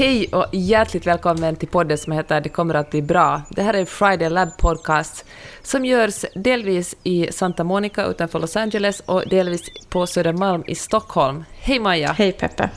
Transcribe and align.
Hej 0.00 0.28
och 0.32 0.46
hjärtligt 0.52 1.06
välkommen 1.06 1.56
till 1.56 1.68
podden 1.68 1.98
som 1.98 2.12
heter 2.12 2.40
Det 2.40 2.48
kommer 2.48 2.74
att 2.74 2.90
bli 2.90 3.02
bra. 3.02 3.42
Det 3.50 3.62
här 3.62 3.74
är 3.74 3.84
Friday 3.84 4.30
Lab 4.30 4.56
Podcast 4.58 5.24
som 5.62 5.84
görs 5.84 6.24
delvis 6.34 6.96
i 7.02 7.32
Santa 7.32 7.64
Monica 7.64 8.04
utanför 8.04 8.38
Los 8.38 8.56
Angeles 8.56 9.00
och 9.00 9.24
delvis 9.30 9.62
på 9.88 10.06
Södermalm 10.06 10.64
i 10.66 10.74
Stockholm. 10.74 11.44
Hej 11.58 11.78
Maja! 11.78 12.12
Hej 12.12 12.32
Peppe! 12.32 12.70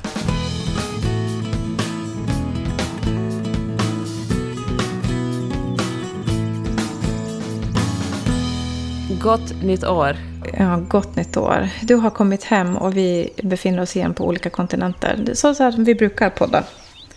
Gott 9.21 9.63
nytt 9.63 9.83
år! 9.83 10.17
Ja, 10.57 10.79
gott 10.87 11.15
nytt 11.15 11.37
år. 11.37 11.69
Du 11.81 11.95
har 11.95 12.09
kommit 12.09 12.43
hem 12.43 12.77
och 12.77 12.97
vi 12.97 13.29
befinner 13.43 13.81
oss 13.81 13.95
igen 13.95 14.13
på 14.13 14.27
olika 14.27 14.49
kontinenter. 14.49 15.29
Så, 15.33 15.53
som 15.53 15.83
vi 15.83 15.95
brukar 15.95 16.29
podda. 16.29 16.63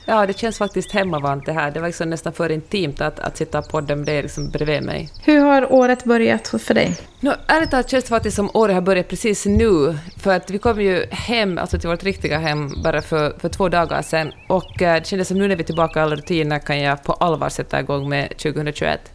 Ja, 0.09 0.27
det 0.27 0.39
känns 0.39 0.59
faktiskt 0.59 0.93
hemmavant 0.93 1.47
det 1.47 1.53
här. 1.53 1.71
Det 1.71 1.81
var 1.81 1.87
liksom 1.87 2.11
nästan 2.11 2.33
för 2.33 2.53
intimt 2.53 3.01
att, 3.01 3.21
att 3.21 3.37
sitta 3.37 3.59
och 3.59 3.69
podda 3.69 3.97
med 3.97 4.07
dig 4.07 4.23
liksom 4.23 4.51
bredvid 4.51 4.83
mig. 4.83 5.11
Hur 5.25 5.41
har 5.41 5.73
året 5.73 6.05
börjat 6.05 6.49
för 6.49 6.75
dig? 6.75 6.97
No, 7.21 7.33
ärligt 7.47 7.71
talat 7.71 7.91
känns 7.91 8.05
det 8.05 8.09
faktiskt 8.09 8.37
som 8.37 8.51
året 8.55 8.75
har 8.75 8.81
börjat 8.81 9.09
precis 9.09 9.47
nu. 9.47 9.99
För 10.17 10.37
att 10.37 10.51
vi 10.51 10.59
kom 10.59 10.81
ju 10.81 11.07
hem, 11.11 11.59
alltså 11.59 11.79
till 11.79 11.89
vårt 11.89 12.05
riktiga 12.05 12.39
hem, 12.39 12.83
bara 12.83 13.03
för, 13.03 13.35
för 13.39 13.49
två 13.49 13.69
dagar 13.69 14.03
sedan. 14.03 14.33
Och 14.49 14.83
eh, 14.83 14.95
det 14.95 15.07
kändes 15.07 15.29
som 15.29 15.39
nu 15.39 15.49
när 15.49 15.57
vi 15.57 15.63
är 15.63 15.67
tillbaka 15.67 16.01
i 16.01 16.03
alla 16.03 16.17
rutiner 16.17 16.59
kan 16.59 16.81
jag 16.81 17.05
på 17.05 17.13
allvar 17.13 17.49
sätta 17.49 17.81
igång 17.81 18.09
med 18.09 18.29
2021. 18.29 19.13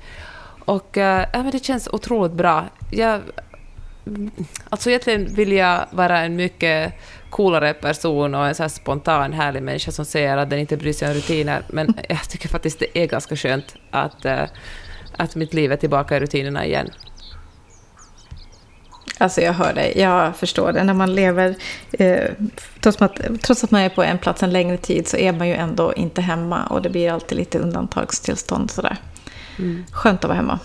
Och 0.65 0.97
äh, 0.97 1.27
men 1.33 1.51
det 1.51 1.63
känns 1.63 1.87
otroligt 1.87 2.33
bra. 2.33 2.65
Jag, 2.91 3.21
alltså 4.69 4.89
egentligen 4.89 5.35
vill 5.35 5.51
jag 5.51 5.85
vara 5.91 6.19
en 6.19 6.35
mycket 6.35 6.93
coolare 7.31 7.73
person 7.73 8.35
och 8.35 8.47
en 8.47 8.55
så 8.55 8.69
spontan, 8.69 9.33
härlig 9.33 9.63
människa 9.63 9.91
som 9.91 10.05
säger 10.05 10.37
att 10.37 10.49
den 10.49 10.59
inte 10.59 10.77
bryr 10.77 10.93
sig 10.93 11.07
om 11.07 11.13
rutiner. 11.13 11.63
Men 11.67 11.93
jag 12.09 12.29
tycker 12.29 12.49
faktiskt 12.49 12.79
det 12.79 12.97
är 12.99 13.07
ganska 13.07 13.35
skönt 13.35 13.75
att, 13.91 14.25
äh, 14.25 14.43
att 15.17 15.35
mitt 15.35 15.53
liv 15.53 15.71
är 15.71 15.77
tillbaka 15.77 16.17
i 16.17 16.19
rutinerna 16.19 16.65
igen. 16.65 16.89
Alltså 19.17 19.41
jag 19.41 19.53
hör 19.53 19.73
dig, 19.73 19.93
jag 19.95 20.35
förstår 20.35 20.71
det. 20.71 20.83
När 20.83 20.93
man 20.93 21.15
lever, 21.15 21.55
eh, 21.91 22.29
trots, 22.79 23.01
att, 23.01 23.19
trots 23.41 23.63
att 23.63 23.71
man 23.71 23.81
är 23.81 23.89
på 23.89 24.03
en 24.03 24.17
plats 24.17 24.43
en 24.43 24.51
längre 24.51 24.77
tid 24.77 25.07
så 25.07 25.17
är 25.17 25.33
man 25.33 25.47
ju 25.47 25.53
ändå 25.53 25.93
inte 25.93 26.21
hemma 26.21 26.65
och 26.65 26.81
det 26.81 26.89
blir 26.89 27.11
alltid 27.11 27.37
lite 27.37 27.59
undantagstillstånd 27.59 28.71
sådär. 28.71 28.97
Mm. 29.59 29.85
Skönt 29.91 30.23
att 30.23 30.27
vara 30.27 30.35
hemma. 30.35 30.59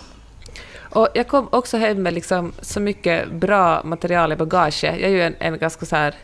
Och 0.89 1.07
jag 1.13 1.27
kom 1.27 1.47
också 1.51 1.77
hem 1.77 2.03
med 2.03 2.13
liksom 2.13 2.53
så 2.61 2.79
mycket 2.79 3.31
bra 3.31 3.81
material 3.83 4.31
i 4.31 4.35
bagaget. 4.35 4.83
Jag 4.83 4.99
är 4.99 5.09
ju 5.09 5.21
en, 5.21 5.35
en 5.39 5.57
ganska 5.57 5.85
så 5.85 5.95
här 5.95 6.15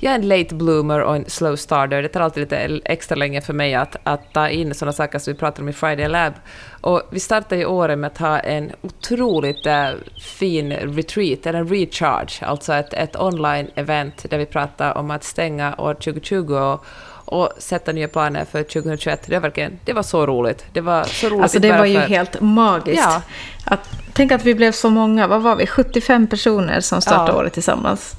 jag 0.00 0.10
är 0.10 0.18
en 0.18 0.28
late 0.28 0.54
bloomer 0.54 1.00
och 1.00 1.16
en 1.16 1.24
slow 1.28 1.56
starter. 1.56 2.02
Det 2.02 2.08
tar 2.08 2.20
alltid 2.20 2.40
lite 2.40 2.80
extra 2.84 3.16
länge 3.16 3.40
för 3.40 3.52
mig 3.52 3.74
att, 3.74 3.96
att 4.02 4.32
ta 4.32 4.48
in 4.48 4.74
sådana 4.74 4.92
saker 4.92 5.18
som 5.18 5.32
vi 5.32 5.38
pratar 5.38 5.62
om 5.62 5.68
i 5.68 5.72
Friday 5.72 6.08
Lab. 6.08 6.32
Och 6.80 7.02
vi 7.10 7.20
startade 7.20 7.56
ju 7.56 7.66
året 7.66 7.98
med 7.98 8.08
att 8.08 8.18
ha 8.18 8.38
en 8.38 8.72
otroligt 8.80 9.66
äh, 9.66 9.88
fin 10.20 10.72
retreat, 10.72 11.46
eller 11.46 11.58
en 11.58 11.68
recharge, 11.68 12.46
alltså 12.46 12.72
ett, 12.72 12.94
ett 12.94 13.16
online-event 13.16 14.28
där 14.30 14.38
vi 14.38 14.46
pratar 14.46 14.98
om 14.98 15.10
att 15.10 15.24
stänga 15.24 15.74
år 15.78 15.94
2020 15.94 16.54
och, 16.54 16.84
och 17.08 17.52
sätta 17.58 17.92
nya 17.92 18.08
planer 18.08 18.44
för 18.44 18.62
2021. 18.62 19.22
Det 19.26 19.32
var, 19.32 19.40
verkligen, 19.40 19.78
det 19.84 19.92
var 19.92 20.02
så 20.02 20.26
roligt. 20.26 20.64
Det 20.72 20.80
var 20.80 21.04
så 21.04 21.28
roligt 21.28 21.42
Alltså 21.42 21.58
det 21.58 21.72
var 21.72 21.84
ju 21.84 22.00
för... 22.00 22.08
helt 22.08 22.40
magiskt. 22.40 23.02
Ja. 23.04 23.22
Att, 23.64 23.90
tänk 24.12 24.32
att 24.32 24.44
vi 24.44 24.54
blev 24.54 24.72
så 24.72 24.90
många, 24.90 25.26
vad 25.26 25.42
var 25.42 25.56
vi, 25.56 25.66
75 25.66 26.26
personer 26.26 26.80
som 26.80 27.00
startade 27.00 27.32
ja. 27.32 27.38
året 27.38 27.52
tillsammans. 27.52 28.17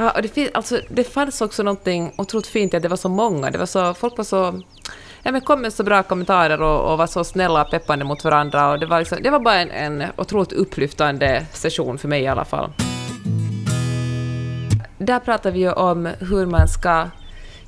Ja, 0.00 0.10
och 0.10 0.22
det, 0.22 0.28
finns, 0.28 0.50
alltså, 0.54 0.80
det 0.88 1.04
fanns 1.04 1.40
också 1.40 1.62
någonting 1.62 2.12
otroligt 2.16 2.46
fint 2.46 2.74
i 2.74 2.76
att 2.76 2.82
det 2.82 2.88
var 2.88 2.96
så 2.96 3.08
många. 3.08 3.50
Det 3.50 3.58
var 3.58 3.66
så, 3.66 3.94
folk 3.94 4.16
var 4.16 4.24
så... 4.24 4.62
Ja, 5.22 5.32
men 5.32 5.40
kom 5.40 5.60
med 5.60 5.72
så 5.72 5.84
bra 5.84 6.02
kommentarer 6.02 6.62
och, 6.62 6.92
och 6.92 6.98
var 6.98 7.06
så 7.06 7.24
snälla 7.24 7.62
och 7.62 7.70
peppande 7.70 8.04
mot 8.04 8.24
varandra. 8.24 8.70
Och 8.70 8.80
det, 8.80 8.86
var 8.86 8.98
liksom, 8.98 9.18
det 9.22 9.30
var 9.30 9.40
bara 9.40 9.54
en, 9.54 9.70
en 9.70 10.08
otroligt 10.16 10.52
upplyftande 10.52 11.46
session 11.52 11.98
för 11.98 12.08
mig 12.08 12.22
i 12.22 12.26
alla 12.26 12.44
fall. 12.44 12.72
Där 14.98 15.18
pratar 15.18 15.50
vi 15.50 15.60
ju 15.60 15.72
om 15.72 16.08
hur 16.20 16.46
man 16.46 16.68
ska 16.68 17.06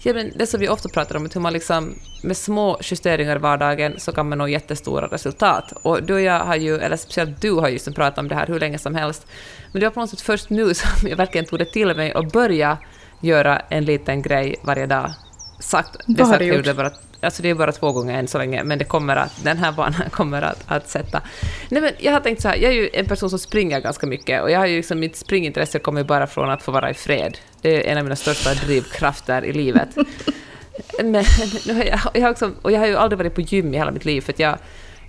Ja, 0.05 0.15
men 0.15 0.33
det 0.35 0.47
som 0.47 0.61
vi 0.61 0.69
ofta 0.69 0.89
pratar 0.89 1.17
om, 1.17 1.29
hur 1.35 1.41
man 1.41 1.53
liksom 1.53 1.95
med 2.23 2.37
små 2.37 2.79
justeringar 2.83 3.37
i 3.37 3.39
vardagen 3.39 3.95
så 3.99 4.13
kan 4.13 4.29
man 4.29 4.39
nå 4.39 4.49
jättestora 4.49 5.07
resultat. 5.07 5.73
Och 5.83 6.03
du 6.03 6.15
och 6.15 6.21
jag 6.21 6.41
har 6.41 6.57
ju, 6.57 6.79
eller 6.79 6.97
speciellt 6.97 7.41
du 7.41 7.53
har 7.53 7.69
ju 7.69 7.79
som 7.79 7.95
pratat 7.95 8.19
om 8.19 8.29
det 8.29 8.35
här 8.35 8.47
hur 8.47 8.61
länge 8.61 8.79
som 8.79 8.95
helst, 8.95 9.27
men 9.73 9.81
det 9.81 9.87
var 9.87 9.91
på 9.91 10.01
något 10.01 10.11
sätt 10.11 10.21
först 10.21 10.51
nu 10.51 10.75
som 10.75 11.09
jag 11.09 11.17
verkligen 11.17 11.47
tog 11.47 11.59
det 11.59 11.65
till 11.65 11.97
mig 11.97 12.15
och 12.15 12.27
börja 12.27 12.79
göra 13.21 13.59
en 13.59 13.85
liten 13.85 14.23
grej 14.23 14.57
varje 14.63 14.87
dag. 14.87 15.13
Sagt, 15.61 15.97
Vad 16.07 16.29
har 16.29 16.39
du 16.39 16.45
gjort? 16.45 16.65
Det 16.65 16.75
bara, 16.75 16.91
alltså 17.21 17.43
det 17.43 17.51
är 17.51 17.55
bara 17.55 17.73
två 17.73 17.93
gånger 17.93 18.19
än 18.19 18.29
så 18.29 18.39
länge, 18.39 18.65
men 18.65 18.79
det 18.79 18.85
kommer 18.85 19.17
att, 19.17 19.45
den 19.45 19.59
här 19.59 19.73
banan 19.73 20.03
kommer 20.11 20.43
att, 20.43 20.65
att 20.67 20.89
sätta. 20.89 21.23
Nej, 21.69 21.83
men 21.83 21.93
jag 21.99 22.13
har 22.13 22.21
tänkt 22.21 22.43
så 22.43 22.49
här, 22.49 22.57
jag 22.57 22.73
är 22.73 22.77
ju 22.77 22.91
en 22.93 23.07
person 23.07 23.31
som 23.31 23.39
springer 23.39 23.81
ganska 23.81 24.07
mycket 24.07 24.43
och 24.43 24.51
jag 24.51 24.59
har 24.59 24.67
ju 24.67 24.77
liksom, 24.77 25.01
mitt 25.01 25.17
springintresse 25.17 25.79
kommer 25.79 26.05
bara 26.05 26.27
från 26.27 26.51
att 26.51 26.63
få 26.63 26.73
vara 26.73 26.91
i 26.91 26.95
fred. 26.95 27.39
Det 27.63 27.77
är 27.77 27.93
en 27.93 27.99
av 27.99 28.05
mina 28.05 28.17
största 28.17 28.55
drivkrafter 28.55 29.45
i 29.45 29.53
livet. 29.53 29.89
Men 31.03 31.25
jag, 31.65 31.99
jag 32.15 32.23
har 32.23 32.31
också, 32.31 32.53
och 32.63 32.73
jag 32.73 32.79
har 32.79 32.87
ju 32.87 32.97
aldrig 32.97 33.19
varit 33.19 33.35
på 33.35 33.41
gym 33.41 33.75
i 33.75 33.77
hela 33.77 33.91
mitt 33.91 34.05
liv, 34.05 34.21
för 34.21 34.33
att 34.33 34.39
jag, 34.39 34.59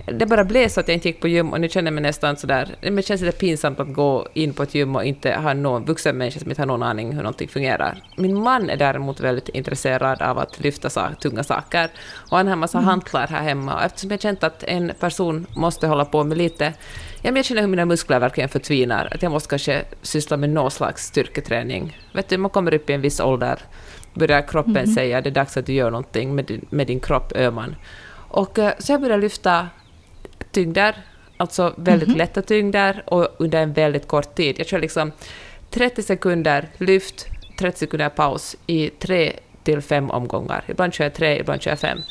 det 0.06 0.26
bara 0.26 0.44
blev 0.44 0.70
så 0.70 0.80
att 0.80 0.88
jag 0.88 0.96
inte 0.96 1.08
gick 1.08 1.22
på 1.22 1.28
gym 1.28 1.54
och 1.54 1.62
nu 1.62 1.70
känner 1.70 1.88
jag 1.88 1.94
mig 1.94 2.04
nästan 2.04 2.38
sådär, 2.38 2.76
det 2.82 3.06
känns 3.06 3.22
lite 3.22 3.38
pinsamt 3.38 3.80
att 3.80 3.94
gå 3.94 4.28
in 4.34 4.54
på 4.54 4.64
ett 4.64 4.76
gym 4.76 4.96
och 4.96 5.06
inte 5.06 5.32
ha 5.34 5.54
någon 5.54 5.86
vuxen 5.86 6.18
människa 6.18 6.40
som 6.40 6.50
inte 6.50 6.62
har 6.62 6.68
någon 6.68 6.84
aning 6.84 7.12
hur 7.12 7.24
någonting 7.24 7.48
fungerar. 7.48 7.98
Min 8.18 8.44
man 8.44 8.70
är 8.70 8.78
däremot 8.78 9.20
väldigt 9.20 9.50
intresserad 9.50 10.22
av 10.22 10.40
att 10.40 10.60
lyfta 10.60 10.90
sa 10.90 11.10
tunga 11.22 11.44
saker 11.44 11.90
och 12.14 12.38
han 12.38 12.48
har 12.48 12.54
en 12.54 12.60
massa 12.60 12.78
mm. 12.78 12.88
hantlar 12.88 13.28
här 13.28 13.44
hemma 13.44 13.76
och 13.76 13.84
eftersom 13.84 14.12
jag 14.12 14.22
känt 14.22 14.44
att 14.44 14.64
en 14.64 14.92
person 15.00 15.48
måste 15.56 15.88
hålla 15.88 16.06
på 16.06 16.24
med 16.24 16.38
lite, 16.38 16.66
ja 17.22 17.32
men 17.32 17.36
jag 17.36 17.46
känner 17.46 17.62
hur 17.62 17.70
mina 17.70 17.86
muskler 17.86 18.20
verkligen 18.20 18.50
förtvinar, 18.50 19.08
att 19.12 19.24
jag 19.24 19.32
måste 19.32 19.50
kanske 19.50 19.84
syssla 20.02 20.38
med 20.38 20.50
någon 20.50 20.72
slags 20.72 21.06
styrketräning. 21.06 21.98
Vet 22.14 22.30
du, 22.30 22.38
man 22.38 22.52
kommer 22.52 22.74
upp 22.74 22.90
i 22.90 22.94
en 22.94 23.02
viss 23.02 23.20
ålder, 23.20 23.60
börjar 24.14 24.48
kroppen 24.48 24.78
mm. 24.78 24.96
säga 24.96 25.22
det 25.22 25.30
är 25.30 25.32
dags 25.32 25.58
att 25.58 25.66
du 25.66 25.74
gör 25.74 25.92
någonting 25.92 26.36
med 26.36 26.46
din, 26.46 26.66
med 26.70 26.88
din 26.88 27.00
kropp, 27.00 27.32
öman. 27.36 27.76
Och 28.28 28.60
eh, 28.60 28.74
så 28.80 28.92
jag 28.92 29.02
började 29.02 29.22
lyfta 29.22 29.68
tyngder, 30.54 30.96
alltså 31.38 31.74
väldigt 31.78 32.08
mm 32.08 32.16
-hmm. 32.16 32.18
lätta 32.18 32.42
tyngder 32.42 33.04
och 33.06 33.28
under 33.38 33.62
en 33.62 33.74
väldigt 33.74 34.08
kort 34.08 34.36
tid. 34.36 34.56
Jag 34.60 34.68
kör 34.68 34.80
liksom 34.80 35.12
30 35.70 36.04
sekunder 36.04 36.68
lyft, 36.78 37.26
30 37.60 37.80
sekunder 37.80 38.10
paus 38.10 38.56
i 38.68 38.90
tre 38.90 39.34
till 39.64 39.82
fem 39.82 40.12
omgångar. 40.12 40.64
Ibland 40.68 40.94
kör 40.94 41.06
jag 41.06 41.14
tre, 41.14 41.40
ibland 41.40 41.62
kör 41.62 41.72
jag 41.72 41.80
fem. 41.80 42.02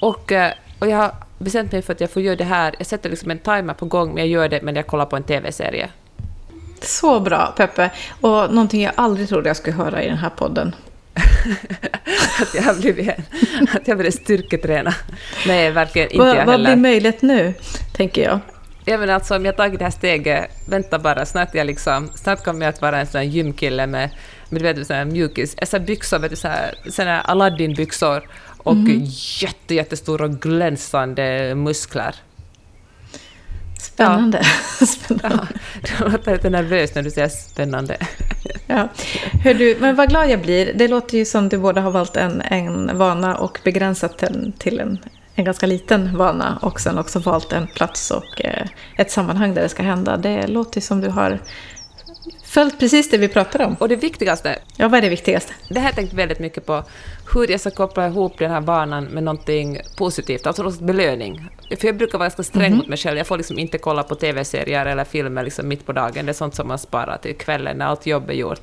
Och, 0.00 0.32
eh, 0.32 0.52
och 0.78 0.88
jag 0.88 0.96
har 0.96 1.14
bestämt 1.38 1.72
mig 1.72 1.82
för 1.82 1.92
att 1.92 2.00
jag 2.00 2.10
får 2.10 2.22
göra 2.22 2.36
det 2.36 2.44
här. 2.44 2.74
Jag 2.78 2.86
sätter 2.86 3.10
liksom 3.10 3.30
en 3.30 3.38
timer 3.38 3.74
på 3.74 3.86
gång, 3.86 4.08
men 4.08 4.18
jag 4.18 4.28
gör 4.28 4.48
det 4.48 4.62
men 4.62 4.76
jag 4.76 4.86
kollar 4.86 5.06
på 5.06 5.16
en 5.16 5.22
TV-serie. 5.22 5.90
Så 6.80 7.20
bra, 7.20 7.54
Peppe. 7.56 7.90
Och 8.20 8.54
någonting 8.54 8.82
jag 8.82 8.92
aldrig 8.96 9.28
trodde 9.28 9.48
jag 9.48 9.56
skulle 9.56 9.76
höra 9.76 10.02
i 10.02 10.08
den 10.08 10.18
här 10.18 10.30
podden. 10.30 10.74
att 12.40 12.54
jag 12.54 12.62
har 12.62 12.74
blivit 12.74 13.10
att 13.74 13.88
jag 13.88 13.96
började 13.96 14.12
styrketräna. 14.12 14.94
Nej, 15.46 15.70
verkligen 15.70 16.08
inte 16.08 16.18
Va, 16.18 16.36
jag 16.36 16.46
Vad 16.46 16.60
blir 16.60 16.76
möjligt 16.76 17.22
nu, 17.22 17.54
tänker 17.92 18.22
jag? 18.22 18.40
Ja, 18.84 18.98
men 18.98 19.10
alltså 19.10 19.36
om 19.36 19.44
jag 19.44 19.56
tagit 19.56 19.78
det 19.78 19.84
här 19.84 19.90
steget, 19.92 20.50
vänta 20.68 20.98
bara, 20.98 21.26
snart, 21.26 21.54
jag 21.54 21.66
liksom, 21.66 22.08
snart 22.14 22.44
kommer 22.44 22.66
jag 22.66 22.68
att 22.74 22.82
vara 22.82 23.00
en 23.00 23.06
sån 23.06 23.18
här 23.18 23.28
gymkille 23.28 23.86
med, 23.86 24.10
med 24.48 24.62
du 24.62 24.72
vet, 24.72 24.86
sån 24.86 24.96
här 24.96 25.04
mjukis, 25.04 25.56
alltså 25.60 25.78
byxor, 25.78 26.18
vet 26.18 26.30
du, 26.30 26.36
sån 26.36 26.50
här, 26.50 26.74
sån 26.90 27.06
här 27.06 27.22
Aladdin-byxor 27.22 28.22
och 28.58 28.72
mm. 28.72 29.02
jätte, 29.40 29.74
jättestora 29.74 30.28
glänsande 30.28 31.54
muskler. 31.54 32.14
Spännande. 33.80 34.42
Ja. 34.80 34.86
spännande. 34.86 35.46
Ja, 35.82 36.04
du 36.04 36.10
låter 36.12 36.32
lite 36.32 36.50
nervös 36.50 36.94
när 36.94 37.02
du 37.02 37.10
säger 37.10 37.28
spännande. 37.28 37.96
Ja. 38.66 38.88
Hör 39.44 39.54
du, 39.54 39.76
men 39.80 39.96
vad 39.96 40.08
glad 40.08 40.30
jag 40.30 40.40
blir. 40.40 40.72
Det 40.74 40.88
låter 40.88 41.18
ju 41.18 41.24
som 41.24 41.48
du 41.48 41.58
både 41.58 41.80
har 41.80 41.90
valt 41.90 42.16
en, 42.16 42.40
en 42.40 42.98
vana 42.98 43.36
och 43.36 43.58
begränsat 43.64 44.18
den 44.18 44.52
till 44.58 44.80
en, 44.80 44.98
en 45.34 45.44
ganska 45.44 45.66
liten 45.66 46.16
vana 46.16 46.58
och 46.62 46.80
sen 46.80 46.98
också 46.98 47.18
valt 47.18 47.52
en 47.52 47.66
plats 47.66 48.10
och 48.10 48.44
eh, 48.44 48.66
ett 48.96 49.10
sammanhang 49.10 49.54
där 49.54 49.62
det 49.62 49.68
ska 49.68 49.82
hända. 49.82 50.16
Det 50.16 50.46
låter 50.46 50.80
som 50.80 51.00
du 51.00 51.08
har 51.08 51.38
följt 52.44 52.78
precis 52.78 53.10
det 53.10 53.18
vi 53.18 53.28
pratade 53.28 53.64
om. 53.64 53.74
Och 53.74 53.88
det 53.88 53.96
viktigaste. 53.96 54.58
Ja, 54.76 54.88
vad 54.88 54.98
är 54.98 55.02
det 55.02 55.08
viktigaste? 55.08 55.52
Det 55.68 55.74
här 55.74 55.80
har 55.80 55.88
jag 55.88 55.94
tänkt 55.94 56.12
väldigt 56.12 56.38
mycket 56.38 56.66
på. 56.66 56.84
Hur 57.34 57.50
jag 57.50 57.60
ska 57.60 57.70
koppla 57.70 58.06
ihop 58.06 58.38
den 58.38 58.50
här 58.50 58.60
banan 58.60 59.04
med 59.04 59.22
någonting 59.22 59.80
positivt, 59.96 60.46
alltså 60.46 60.62
någon 60.62 60.86
belöning. 60.86 61.48
För 61.80 61.86
jag 61.86 61.96
brukar 61.96 62.18
vara 62.18 62.24
ganska 62.24 62.42
sträng 62.42 62.66
mm 62.66 62.72
-hmm. 62.72 62.76
mot 62.76 62.88
mig 62.88 62.98
själv. 62.98 63.16
Jag 63.18 63.26
får 63.26 63.36
liksom 63.36 63.58
inte 63.58 63.78
kolla 63.78 64.02
på 64.02 64.14
TV-serier 64.14 64.86
eller 64.86 65.04
filmer 65.04 65.44
liksom 65.44 65.68
mitt 65.68 65.86
på 65.86 65.92
dagen. 65.92 66.26
Det 66.26 66.32
är 66.32 66.34
sånt 66.34 66.54
som 66.54 66.68
man 66.68 66.78
sparar 66.78 67.16
till 67.16 67.36
kvällen 67.36 67.78
när 67.78 67.86
allt 67.86 68.06
jobb 68.06 68.30
är 68.30 68.34
gjort. 68.34 68.60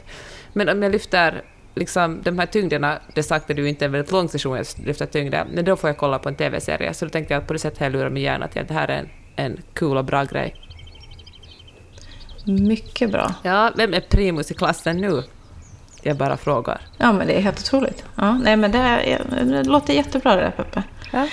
Men 0.54 0.70
om 0.70 0.84
jag 0.84 0.92
lyfter 0.92 1.44
liksom, 1.76 2.22
de 2.24 2.40
här 2.40 2.46
tyngderna, 2.46 3.00
det 3.14 3.24
sagt 3.24 3.50
att 3.50 3.56
du 3.56 3.70
inte 3.70 3.86
är 3.86 3.88
en 3.88 3.92
väldigt 3.92 4.12
lång 4.12 4.30
session 4.30 4.58
att 4.58 4.78
lyfta 4.80 5.06
tyngder, 5.06 5.46
men 5.54 5.66
då 5.66 5.76
får 5.76 5.90
jag 5.90 5.98
kolla 5.98 6.20
på 6.20 6.30
en 6.30 6.36
TV-serie. 6.36 6.94
Så 6.94 7.06
då 7.06 7.12
tänkte 7.12 7.34
jag 7.34 7.42
att 7.42 7.48
på 7.48 7.54
det 7.54 7.60
sättet 7.60 7.80
har 7.80 7.86
jag 7.86 7.94
lurat 7.94 8.12
min 8.12 8.24
hjärna 8.24 8.48
till 8.48 8.62
att 8.62 8.68
det 8.68 8.74
här 8.74 8.88
är 8.88 8.98
en, 8.98 9.10
en 9.36 9.62
cool 9.76 9.98
och 9.98 10.06
bra 10.06 10.24
grej. 10.24 10.56
Mycket 12.46 13.12
bra. 13.12 13.34
Ja, 13.44 13.72
vem 13.76 13.94
är 13.94 14.02
primus 14.02 14.52
i 14.52 14.54
klassen 14.54 14.98
nu? 14.98 15.24
Jag 16.02 16.18
bara 16.18 16.38
frågar. 16.38 16.82
Ja, 16.98 17.12
men 17.12 17.28
det 17.28 17.34
är 17.34 17.42
helt 17.42 17.60
otroligt. 17.60 18.06
Ja, 18.16 18.34
nej, 18.34 18.58
men 18.58 18.72
det, 18.72 18.78
är, 18.78 19.24
det 19.44 19.64
låter 19.64 19.94
jättebra 19.94 20.36
det 20.36 20.42
där, 20.42 20.52
Peppe. 20.52 20.84
Ja. 21.12 21.28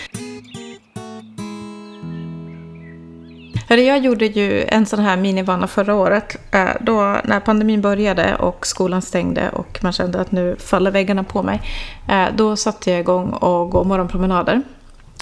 Jag 3.68 3.98
gjorde 3.98 4.26
ju 4.26 4.64
en 4.68 4.86
sån 4.86 4.98
här 5.00 5.16
minivana 5.16 5.66
förra 5.66 5.94
året. 5.94 6.36
eh, 6.50 6.68
Då 6.80 7.16
när 7.24 7.40
pandemin 7.40 7.80
började 7.80 8.34
och 8.36 8.66
skolan 8.66 9.02
stängde 9.02 9.48
och 9.48 9.78
man 9.82 9.92
kände 9.92 10.20
att 10.20 10.32
nu 10.32 10.56
faller 10.58 10.90
väggarna 10.90 11.24
på 11.24 11.42
mig. 11.42 11.62
eh, 12.08 12.26
Då 12.36 12.56
satte 12.56 12.90
jag 12.90 13.00
igång 13.00 13.28
och 13.30 13.70
gå 13.70 13.84
morgonpromenader. 13.84 14.62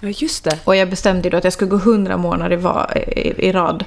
ja, 0.00 0.08
just 0.08 0.44
det. 0.44 0.58
Och 0.64 0.76
jag 0.76 0.90
bestämde 0.90 1.30
då 1.30 1.36
att 1.36 1.44
jag 1.44 1.52
skulle 1.52 1.70
gå 1.70 1.76
100 1.76 2.16
månader 2.16 2.52
i, 2.56 2.60
va- 2.60 2.90
i, 2.96 3.46
i 3.48 3.52
rad. 3.52 3.84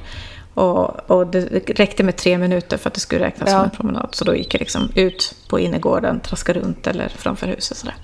Och, 0.54 1.10
och 1.12 1.28
det 1.28 1.42
räckte 1.80 2.04
med 2.04 2.16
tre 2.16 2.38
minuter 2.38 2.78
för 2.78 2.88
att 2.90 2.94
det 2.94 3.00
skulle 3.00 3.26
räknas 3.26 3.50
Ja. 3.50 3.56
som 3.56 3.64
en 3.64 3.70
promenad. 3.70 4.10
Så 4.12 4.26
då 4.26 4.36
gick 4.36 4.54
jag 4.54 4.60
liksom 4.60 4.92
ut 4.96 5.36
på 5.50 5.60
innergården, 5.60 6.20
traskade 6.20 6.60
runt 6.60 6.88
eller 6.88 7.08
framför 7.18 7.48
huset. 7.48 7.78
Sådär. 7.78 7.96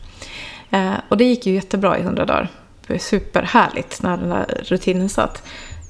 Eh, 0.72 0.92
och 1.10 1.18
det 1.18 1.24
gick 1.24 1.46
ju 1.46 1.54
jättebra 1.54 1.98
i 1.98 2.02
100 2.02 2.26
dagar. 2.26 2.50
Det 2.88 2.94
var 2.94 3.00
superhärligt 3.00 4.02
när 4.02 4.18
den 4.18 4.30
där 4.30 4.62
rutinen 4.64 5.10
satt. 5.10 5.44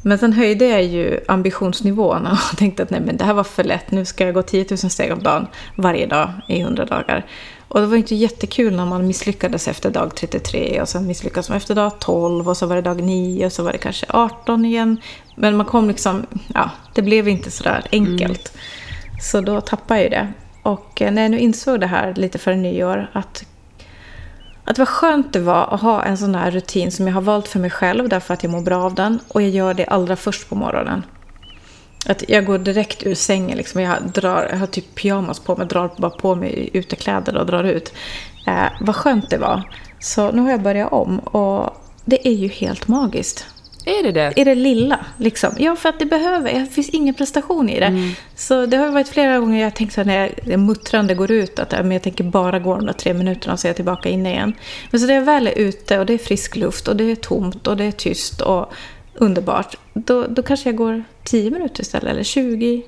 Men 0.05 0.17
sen 0.17 0.33
höjde 0.33 0.67
jag 0.67 0.83
ju 0.83 1.19
ambitionsnivån 1.27 2.27
och 2.27 2.37
tänkte 2.57 2.83
att 2.83 2.89
nej 2.89 3.01
men 3.01 3.17
det 3.17 3.23
här 3.23 3.33
var 3.33 3.43
för 3.43 3.63
lätt. 3.63 3.91
Nu 3.91 4.05
ska 4.05 4.25
jag 4.25 4.33
gå 4.33 4.41
10 4.41 4.65
000 4.69 4.77
steg 4.77 5.13
om 5.13 5.23
dagen 5.23 5.47
varje 5.75 6.05
dag 6.05 6.31
i 6.47 6.59
100 6.59 6.85
dagar. 6.85 7.25
Och 7.67 7.79
det 7.79 7.87
var 7.87 7.97
inte 7.97 8.15
jättekul 8.15 8.75
när 8.75 8.85
man 8.85 9.07
misslyckades 9.07 9.67
efter 9.67 9.89
dag 9.91 10.15
33 10.15 10.81
och 10.81 10.89
sen 10.89 11.07
misslyckades 11.07 11.49
man 11.49 11.57
efter 11.57 11.75
dag 11.75 11.99
12 11.99 12.49
och 12.49 12.57
så 12.57 12.65
var 12.65 12.75
det 12.75 12.81
dag 12.81 13.03
9 13.03 13.45
och 13.45 13.51
så 13.51 13.63
var 13.63 13.71
det 13.71 13.77
kanske 13.77 14.05
18 14.09 14.65
igen. 14.65 14.97
Men 15.35 15.57
man 15.57 15.65
kom 15.65 15.87
liksom, 15.87 16.25
ja, 16.53 16.69
det 16.95 17.01
blev 17.01 17.27
inte 17.27 17.51
sådär 17.51 17.85
enkelt. 17.91 18.57
Så 19.21 19.41
då 19.41 19.61
tappade 19.61 19.99
jag 19.99 20.03
ju 20.03 20.09
det. 20.09 20.33
Och 20.63 21.01
eh, 21.01 21.11
när 21.11 21.21
jag 21.21 21.31
nu 21.31 21.39
insåg 21.39 21.79
det 21.79 21.87
här 21.87 22.13
lite 22.13 22.37
före 22.37 22.55
nyår 22.55 23.09
att 23.13 23.45
att 24.65 24.77
vad 24.77 24.87
skönt 24.87 25.33
det 25.33 25.39
var 25.39 25.73
att 25.73 25.81
ha 25.81 26.03
en 26.03 26.17
sån 26.17 26.35
här 26.35 26.51
rutin 26.51 26.91
som 26.91 27.07
jag 27.07 27.13
har 27.13 27.21
valt 27.21 27.47
för 27.47 27.59
mig 27.59 27.69
själv 27.69 28.09
därför 28.09 28.33
att 28.33 28.43
jag 28.43 28.51
mår 28.51 28.61
bra 28.61 28.83
av 28.83 28.95
den. 28.95 29.19
Och 29.27 29.41
jag 29.41 29.49
gör 29.49 29.73
det 29.73 29.85
allra 29.85 30.15
först 30.15 30.49
på 30.49 30.55
morgonen. 30.55 31.05
Att 32.05 32.29
jag 32.29 32.45
går 32.45 32.57
direkt 32.57 33.03
ur 33.03 33.15
sängen. 33.15 33.57
Liksom. 33.57 33.81
Jag, 33.81 34.03
drar, 34.03 34.47
jag 34.51 34.57
har 34.57 34.67
typ 34.67 34.95
pyjamas 34.95 35.39
på 35.39 35.55
mig, 35.55 35.67
drar 35.67 35.91
bara 35.97 36.11
på 36.11 36.35
mig 36.35 36.69
utekläder 36.73 37.37
och 37.37 37.45
drar 37.45 37.63
ut. 37.63 37.93
Eh, 38.47 38.65
vad 38.81 38.95
skönt 38.95 39.29
det 39.29 39.37
var. 39.37 39.63
Så 39.99 40.31
nu 40.31 40.41
har 40.41 40.51
jag 40.51 40.61
börjat 40.61 40.91
om 40.91 41.19
och 41.19 41.77
det 42.05 42.27
är 42.27 42.33
ju 42.33 42.47
helt 42.47 42.87
magiskt. 42.87 43.52
Är 43.85 44.03
det 44.03 44.11
det? 44.11 44.33
I 44.35 44.43
det 44.43 44.55
lilla, 44.55 45.05
liksom. 45.17 45.53
Ja, 45.57 45.75
för 45.75 45.89
att 45.89 45.99
det 45.99 46.05
behöver, 46.05 46.53
det 46.53 46.65
finns 46.65 46.89
ingen 46.89 47.13
prestation 47.13 47.69
i 47.69 47.79
det. 47.79 48.13
Så 48.35 48.65
det 48.65 48.77
har 48.77 48.91
varit 48.91 49.09
flera 49.09 49.39
gånger 49.39 49.61
jag 49.61 49.75
tänkt 49.75 49.93
så 49.93 50.03
när 50.03 50.31
jag, 50.45 50.59
muttrande 50.59 51.15
går 51.15 51.31
ut 51.31 51.59
att 51.59 51.71
ja, 51.71 51.83
men 51.83 51.91
jag 51.91 52.01
tänker 52.01 52.23
bara 52.23 52.59
gå 52.59 52.75
de 52.75 52.85
där 52.85 52.93
tre 52.93 53.13
minuterna 53.13 53.53
och 53.53 53.59
så 53.59 53.67
är 53.67 53.69
jag 53.69 53.75
tillbaka 53.75 54.09
inne 54.09 54.31
igen. 54.31 54.53
Men 54.91 54.99
så 54.99 55.07
när 55.07 55.13
jag 55.13 55.21
väl 55.21 55.47
är 55.47 55.57
ute 55.57 55.99
och 55.99 56.05
det 56.05 56.13
är 56.13 56.17
frisk 56.17 56.55
luft 56.55 56.87
och 56.87 56.95
det 56.95 57.11
är 57.11 57.15
tomt 57.15 57.67
och 57.67 57.77
det 57.77 57.83
är 57.83 57.91
tyst 57.91 58.41
och 58.41 58.73
underbart. 59.13 59.75
Då, 59.93 60.27
då 60.27 60.43
kanske 60.43 60.69
jag 60.69 60.75
går 60.75 61.03
tio 61.23 61.51
minuter 61.51 61.81
istället, 61.81 62.11
eller 62.11 62.23
20. 62.23 62.83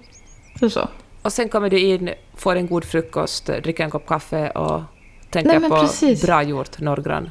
Eller 0.59 0.69
så. 0.69 0.89
Och 1.21 1.33
sen 1.33 1.49
kommer 1.49 1.69
du 1.69 1.79
in, 1.79 2.09
får 2.35 2.55
en 2.55 2.67
god 2.67 2.85
frukost, 2.85 3.45
dricker 3.45 3.83
en 3.83 3.91
kopp 3.91 4.07
kaffe 4.07 4.49
och 4.49 4.81
tänker 5.29 5.59
Nej, 5.59 5.69
på 5.69 5.75
precis. 5.75 6.21
bra 6.21 6.43
gjort, 6.43 6.79
Norrgran. 6.79 7.29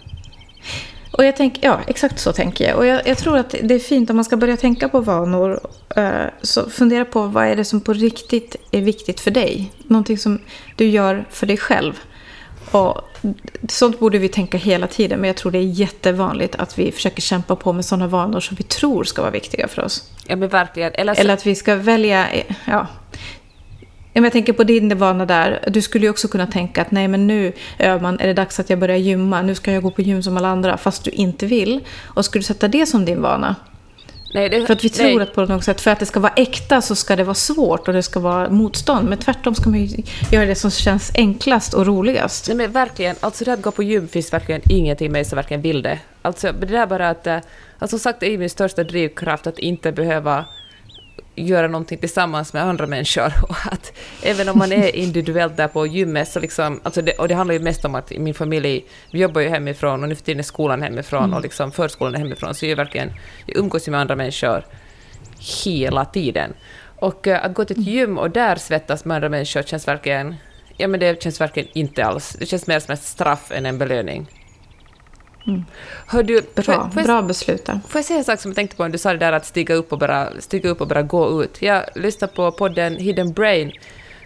Och 1.16 1.24
jag 1.24 1.36
tänker, 1.36 1.66
ja, 1.66 1.80
exakt 1.86 2.18
så 2.18 2.32
tänker 2.32 2.68
jag. 2.68 2.76
Och 2.76 2.86
jag, 2.86 3.06
jag 3.06 3.18
tror 3.18 3.38
att 3.38 3.54
det 3.62 3.74
är 3.74 3.78
fint 3.78 4.10
om 4.10 4.16
man 4.16 4.24
ska 4.24 4.36
börja 4.36 4.56
tänka 4.56 4.88
på 4.88 5.00
vanor. 5.00 5.60
Eh, 5.96 6.24
så 6.42 6.70
fundera 6.70 7.04
på 7.04 7.26
vad 7.26 7.46
är 7.46 7.56
det 7.56 7.64
som 7.64 7.80
på 7.80 7.92
riktigt 7.92 8.56
är 8.70 8.80
viktigt 8.80 9.20
för 9.20 9.30
dig. 9.30 9.72
Någonting 9.86 10.18
som 10.18 10.40
du 10.76 10.88
gör 10.88 11.24
för 11.30 11.46
dig 11.46 11.56
själv. 11.56 12.00
Och 12.70 13.00
sånt 13.68 13.98
borde 13.98 14.18
vi 14.18 14.28
tänka 14.28 14.58
hela 14.58 14.86
tiden. 14.86 15.20
Men 15.20 15.28
jag 15.28 15.36
tror 15.36 15.52
det 15.52 15.58
är 15.58 15.62
jättevanligt 15.62 16.54
att 16.54 16.78
vi 16.78 16.92
försöker 16.92 17.22
kämpa 17.22 17.56
på 17.56 17.72
med 17.72 17.84
sådana 17.84 18.06
vanor 18.06 18.40
som 18.40 18.56
vi 18.56 18.62
tror 18.62 19.04
ska 19.04 19.22
vara 19.22 19.32
viktiga 19.32 19.68
för 19.68 19.82
oss. 19.82 20.10
Ja, 20.26 20.36
men 20.36 20.48
verkligen. 20.48 20.92
Eller, 20.94 21.14
så, 21.14 21.20
Eller 21.20 21.34
att 21.34 21.46
vi 21.46 21.54
ska 21.54 21.76
välja, 21.76 22.26
ja. 22.64 22.86
Jag 24.16 24.32
tänker 24.32 24.52
på 24.52 24.64
din 24.64 24.98
vana 24.98 25.26
där, 25.26 25.64
du 25.68 25.82
skulle 25.82 26.06
ju 26.06 26.10
också 26.10 26.28
kunna 26.28 26.46
tänka 26.46 26.82
att 26.82 26.90
nej 26.90 27.08
men 27.08 27.26
nu 27.26 27.52
Öhman, 27.78 28.20
är 28.20 28.26
det 28.26 28.34
dags 28.34 28.60
att 28.60 28.70
jag 28.70 28.78
börjar 28.78 28.96
gymma, 28.96 29.42
nu 29.42 29.54
ska 29.54 29.72
jag 29.72 29.82
gå 29.82 29.90
på 29.90 30.02
gym 30.02 30.22
som 30.22 30.36
alla 30.36 30.48
andra, 30.48 30.76
fast 30.76 31.04
du 31.04 31.10
inte 31.10 31.46
vill. 31.46 31.80
Och 32.04 32.24
skulle 32.24 32.40
du 32.40 32.46
sätta 32.46 32.68
det 32.68 32.86
som 32.86 33.04
din 33.04 33.22
vana? 33.22 33.56
nej, 34.34 34.48
det, 34.48 34.66
För 34.66 34.72
att 34.72 34.84
vi 34.84 34.88
tror 34.88 35.06
nej. 35.06 35.20
att 35.20 35.34
på 35.34 35.44
något 35.44 35.64
sätt, 35.64 35.80
för 35.80 35.90
att 35.90 35.98
det 35.98 36.06
ska 36.06 36.20
vara 36.20 36.32
äkta 36.36 36.80
så 36.80 36.94
ska 36.94 37.16
det 37.16 37.24
vara 37.24 37.34
svårt 37.34 37.88
och 37.88 37.94
det 37.94 38.02
ska 38.02 38.20
vara 38.20 38.50
motstånd. 38.50 39.08
Men 39.08 39.18
tvärtom 39.18 39.54
ska 39.54 39.70
man 39.70 39.84
ju 39.84 40.02
göra 40.32 40.46
det 40.46 40.54
som 40.54 40.70
känns 40.70 41.12
enklast 41.14 41.74
och 41.74 41.86
roligast. 41.86 42.48
Nej 42.48 42.56
men 42.56 42.72
verkligen, 42.72 43.16
alltså 43.20 43.44
det 43.44 43.52
att 43.52 43.62
gå 43.62 43.70
på 43.70 43.82
gym 43.82 44.08
finns 44.08 44.32
verkligen 44.32 44.62
ingenting 44.70 45.06
i 45.06 45.10
mig 45.10 45.24
som 45.24 45.36
verkligen 45.36 45.62
vill 45.62 45.82
det. 45.82 45.98
Alltså 46.22 46.52
det 46.52 46.66
där 46.66 46.86
bara 46.86 47.10
att, 47.10 47.26
eh, 47.26 47.38
alltså 47.78 47.98
som 47.98 47.98
sagt 47.98 48.20
det 48.20 48.34
är 48.34 48.38
min 48.38 48.50
största 48.50 48.84
drivkraft 48.84 49.46
att 49.46 49.58
inte 49.58 49.92
behöva 49.92 50.44
göra 51.34 51.68
någonting 51.68 51.98
tillsammans 51.98 52.52
med 52.52 52.62
andra 52.62 52.86
människor. 52.86 53.32
Och 53.42 53.56
att 53.72 53.92
även 54.22 54.48
om 54.48 54.58
man 54.58 54.72
är 54.72 54.96
individuellt 54.96 55.56
där 55.56 55.68
på 55.68 55.86
gymmet 55.86 56.28
så 56.28 56.40
liksom, 56.40 56.80
alltså 56.82 57.02
det, 57.02 57.12
och 57.12 57.28
det 57.28 57.34
handlar 57.34 57.52
ju 57.52 57.60
mest 57.60 57.84
om 57.84 57.94
att 57.94 58.10
min 58.10 58.34
familj, 58.34 58.84
vi 59.10 59.18
jobbar 59.18 59.40
ju 59.40 59.48
hemifrån 59.48 60.02
och 60.02 60.08
nu 60.08 60.14
för 60.14 60.24
tiden 60.24 60.38
är 60.38 60.44
skolan 60.44 60.82
hemifrån 60.82 61.34
och 61.34 61.42
liksom 61.42 61.72
förskolan 61.72 62.14
är 62.14 62.18
hemifrån, 62.18 62.54
så 62.54 62.66
jag 62.66 62.76
verkligen, 62.76 63.12
jag 63.46 63.56
umgås 63.56 63.88
ju 63.88 63.90
med 63.90 64.00
andra 64.00 64.16
människor 64.16 64.64
hela 65.64 66.04
tiden. 66.04 66.54
Och 66.96 67.26
eh, 67.26 67.44
att 67.44 67.54
gå 67.54 67.64
till 67.64 67.80
ett 67.80 67.86
gym 67.86 68.18
och 68.18 68.30
där 68.30 68.56
svettas 68.56 69.04
med 69.04 69.14
andra 69.14 69.28
människor 69.28 69.62
känns 69.62 69.88
verkligen, 69.88 70.34
ja 70.76 70.88
men 70.88 71.00
det 71.00 71.22
känns 71.22 71.40
verkligen 71.40 71.68
inte 71.72 72.04
alls, 72.04 72.36
det 72.38 72.46
känns 72.46 72.66
mer 72.66 72.80
som 72.80 72.92
ett 72.92 73.02
straff 73.02 73.50
än 73.50 73.66
en 73.66 73.78
belöning. 73.78 74.28
Hör 76.06 76.22
du, 76.22 76.40
Bra, 76.40 76.46
jag- 76.54 76.64
får, 76.64 76.74
jag, 76.74 77.04
bra 77.06 77.22
beslut 77.22 77.66
får 77.66 77.98
jag 77.98 78.04
säga 78.04 78.18
en 78.18 78.24
sak 78.24 78.40
som 78.40 78.50
jag 78.50 78.56
tänkte 78.56 78.76
på 78.76 78.82
när 78.82 78.90
du 78.90 78.98
sa 78.98 79.12
det 79.12 79.18
där 79.18 79.32
att 79.32 79.46
stiga 79.46 79.74
upp 79.74 79.92
och 79.92 79.98
bara, 79.98 80.28
stiga 80.40 80.68
upp 80.70 80.80
och 80.80 80.88
bara 80.88 81.02
gå 81.02 81.44
ut? 81.44 81.62
Jag 81.62 81.84
lyssnade 81.94 82.32
på 82.32 82.52
podden 82.52 82.96
Hidden 82.96 83.32
Brain 83.32 83.72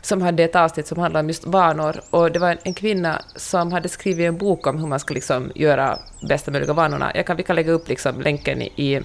som 0.03 0.23
hade 0.23 0.45
ett 0.45 0.57
avsnitt 0.57 0.87
som 0.87 0.99
handlade 0.99 1.21
om 1.25 1.29
just 1.29 1.47
vanor 1.47 2.01
och 2.11 2.33
det 2.33 2.39
var 2.39 2.51
en, 2.51 2.59
en 2.63 2.75
kvinna 2.75 3.23
som 3.37 3.73
hade 3.73 3.89
skrivit 3.89 4.29
en 4.29 4.39
bok 4.39 4.67
om 4.67 4.79
hur 4.79 4.87
man 4.87 5.01
ska 5.01 5.15
liksom 5.15 5.53
göra 5.55 5.99
bästa 6.29 6.51
möjliga 6.51 6.73
vanorna. 6.73 7.13
Jag 7.15 7.27
kan, 7.27 7.37
vi 7.37 7.43
kan 7.43 7.57
lägga 7.57 7.73
upp 7.73 7.89
liksom 7.89 8.21
länken 8.21 8.63
i, 8.63 9.03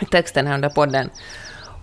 i 0.00 0.04
texten 0.10 0.46
här 0.46 0.54
under 0.54 0.68
podden. 0.68 1.10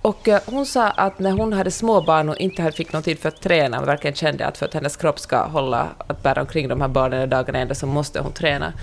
Och 0.01 0.27
eh, 0.27 0.41
hon 0.45 0.65
sa 0.65 0.89
att 0.89 1.19
när 1.19 1.31
hon 1.31 1.53
hade 1.53 1.71
små 1.71 2.01
barn 2.01 2.29
och 2.29 2.37
inte 2.37 2.61
hade 2.61 2.75
fick 2.75 2.93
någon 2.93 3.03
tid 3.03 3.19
för 3.19 3.29
att 3.29 3.41
träna, 3.41 3.81
och 3.81 3.87
verkligen 3.87 4.15
kände 4.15 4.45
att 4.45 4.57
för 4.57 4.65
att 4.65 4.73
hennes 4.73 4.97
kropp 4.97 5.19
ska 5.19 5.43
hålla 5.43 5.87
att 6.07 6.23
bära 6.23 6.41
omkring 6.41 6.67
de 6.67 6.81
här 6.81 6.87
barnen 6.87 7.29
dagarna 7.29 7.59
ända 7.59 7.75
så 7.75 7.85
måste 7.87 8.19
hon 8.19 8.31
träna. 8.33 8.73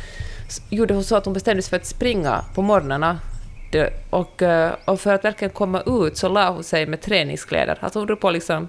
Gjorde 0.70 0.94
hon 0.94 1.04
så 1.04 1.16
att 1.16 1.24
hon 1.24 1.34
bestämde 1.34 1.62
sig 1.62 1.70
för 1.70 1.76
att 1.76 1.86
springa 1.86 2.44
på 2.54 2.62
morgnarna. 2.62 3.20
Och, 4.10 4.42
eh, 4.42 4.72
och 4.84 5.00
för 5.00 5.14
att 5.14 5.24
verkligen 5.24 5.52
komma 5.52 5.82
ut 5.86 6.16
så 6.16 6.28
la 6.28 6.50
hon 6.50 6.64
sig 6.64 6.86
med 6.86 7.00
träningskläder. 7.00 7.78
Alltså 7.80 7.98
hon 7.98 8.06
drog 8.06 8.20
på 8.20 8.30
liksom 8.30 8.68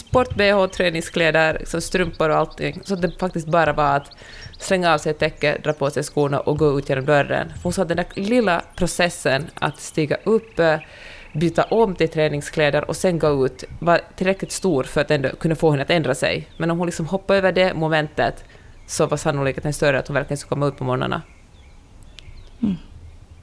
sport-bh, 0.00 0.66
träningskläder, 0.66 1.56
liksom 1.58 1.80
strumpor 1.80 2.28
och 2.28 2.36
allting. 2.36 2.80
Så 2.84 2.94
det 2.94 3.18
faktiskt 3.18 3.46
bara 3.46 3.72
var 3.72 3.96
att 3.96 4.16
slänga 4.58 4.94
av 4.94 4.98
sig 4.98 5.14
täcket, 5.14 5.64
dra 5.64 5.72
på 5.72 5.90
sig 5.90 6.02
skorna 6.02 6.40
och 6.40 6.58
gå 6.58 6.78
ut 6.78 6.88
genom 6.88 7.04
dörren. 7.04 7.52
Hon 7.62 7.72
sa 7.72 7.82
att 7.82 7.88
den 7.88 7.96
där 7.96 8.06
lilla 8.14 8.62
processen 8.76 9.46
att 9.54 9.80
stiga 9.80 10.16
upp, 10.24 10.58
eh, 10.58 10.78
byta 11.32 11.62
om 11.62 11.94
till 11.94 12.08
träningskläder 12.08 12.88
och 12.88 12.96
sen 12.96 13.18
gå 13.18 13.46
ut 13.46 13.64
var 13.78 14.00
tillräckligt 14.16 14.52
stor 14.52 14.84
för 14.84 15.00
att 15.00 15.10
ändå 15.10 15.28
kunna 15.28 15.54
få 15.54 15.70
henne 15.70 15.82
att 15.82 15.90
ändra 15.90 16.14
sig. 16.14 16.48
Men 16.56 16.70
om 16.70 16.78
hon 16.78 16.86
liksom 16.86 17.06
hoppade 17.06 17.38
över 17.38 17.52
det 17.52 17.74
momentet 17.74 18.44
så 18.90 19.06
var 19.06 19.16
sannolikheten 19.16 19.72
större 19.72 19.98
att 19.98 20.08
hon 20.08 20.14
verkligen 20.14 20.38
skulle 20.38 20.48
komma 20.48 20.66
ut 20.66 20.76
på 20.76 20.84
morgnarna. 20.84 21.22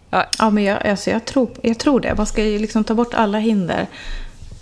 Ja, 0.09 0.25
Ja, 0.39 0.49
men 0.49 0.63
jag, 0.63 0.87
alltså 0.87 1.09
jag, 1.09 1.25
tror, 1.25 1.49
jag 1.61 1.79
tror 1.79 1.99
det. 1.99 2.15
Man 2.17 2.25
ska 2.25 2.43
ju 2.43 2.59
liksom 2.59 2.83
ta 2.83 2.93
bort 2.93 3.13
alla 3.13 3.39
hinder. 3.39 3.87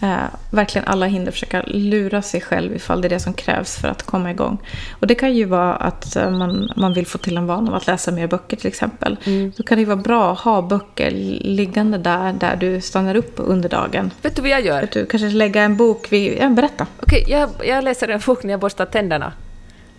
Eh, 0.01 0.23
verkligen 0.51 0.87
alla 0.87 1.05
hinder. 1.05 1.31
Försöka 1.31 1.63
lura 1.67 2.21
sig 2.21 2.41
själv 2.41 2.75
ifall 2.75 3.01
det 3.01 3.07
är 3.07 3.09
det 3.09 3.19
som 3.19 3.33
krävs 3.33 3.77
för 3.77 3.87
att 3.87 4.03
komma 4.03 4.31
igång. 4.31 4.57
Och 4.99 5.07
det 5.07 5.15
kan 5.15 5.33
ju 5.33 5.45
vara 5.45 5.75
att 5.75 6.15
eh, 6.15 6.31
man, 6.31 6.71
man 6.75 6.93
vill 6.93 7.07
få 7.07 7.17
till 7.17 7.37
en 7.37 7.47
vana 7.47 7.69
av 7.69 7.75
att 7.75 7.87
läsa 7.87 8.11
mer 8.11 8.27
böcker 8.27 8.57
till 8.57 8.67
exempel. 8.67 9.17
Då 9.57 9.63
kan 9.63 9.77
det 9.77 9.79
ju 9.79 9.85
vara 9.85 9.97
bra 9.97 10.31
att 10.31 10.39
ha 10.39 10.61
böcker 10.61 11.11
liggande 11.41 11.97
där, 11.97 12.33
där 12.33 12.55
du 12.55 12.81
stannar 12.81 13.15
upp 13.15 13.33
under 13.35 13.69
dagen. 13.69 14.11
vet 14.21 14.35
du 14.35 14.41
vad 14.41 14.51
jag 14.51 14.65
gör? 14.65 14.83
Att 14.83 14.91
du 14.91 15.05
kanske 15.05 15.29
lägga 15.29 15.61
en 15.61 15.77
bok 15.77 16.11
vid... 16.11 16.37
Ja, 16.41 16.49
berätta. 16.49 16.87
Okej, 17.01 17.25
jag, 17.27 17.49
jag 17.63 17.83
läser 17.83 18.07
en 18.07 18.21
bok 18.25 18.43
när 18.43 18.51
jag 18.51 18.59
borstar 18.59 18.85
tänderna. 18.85 19.33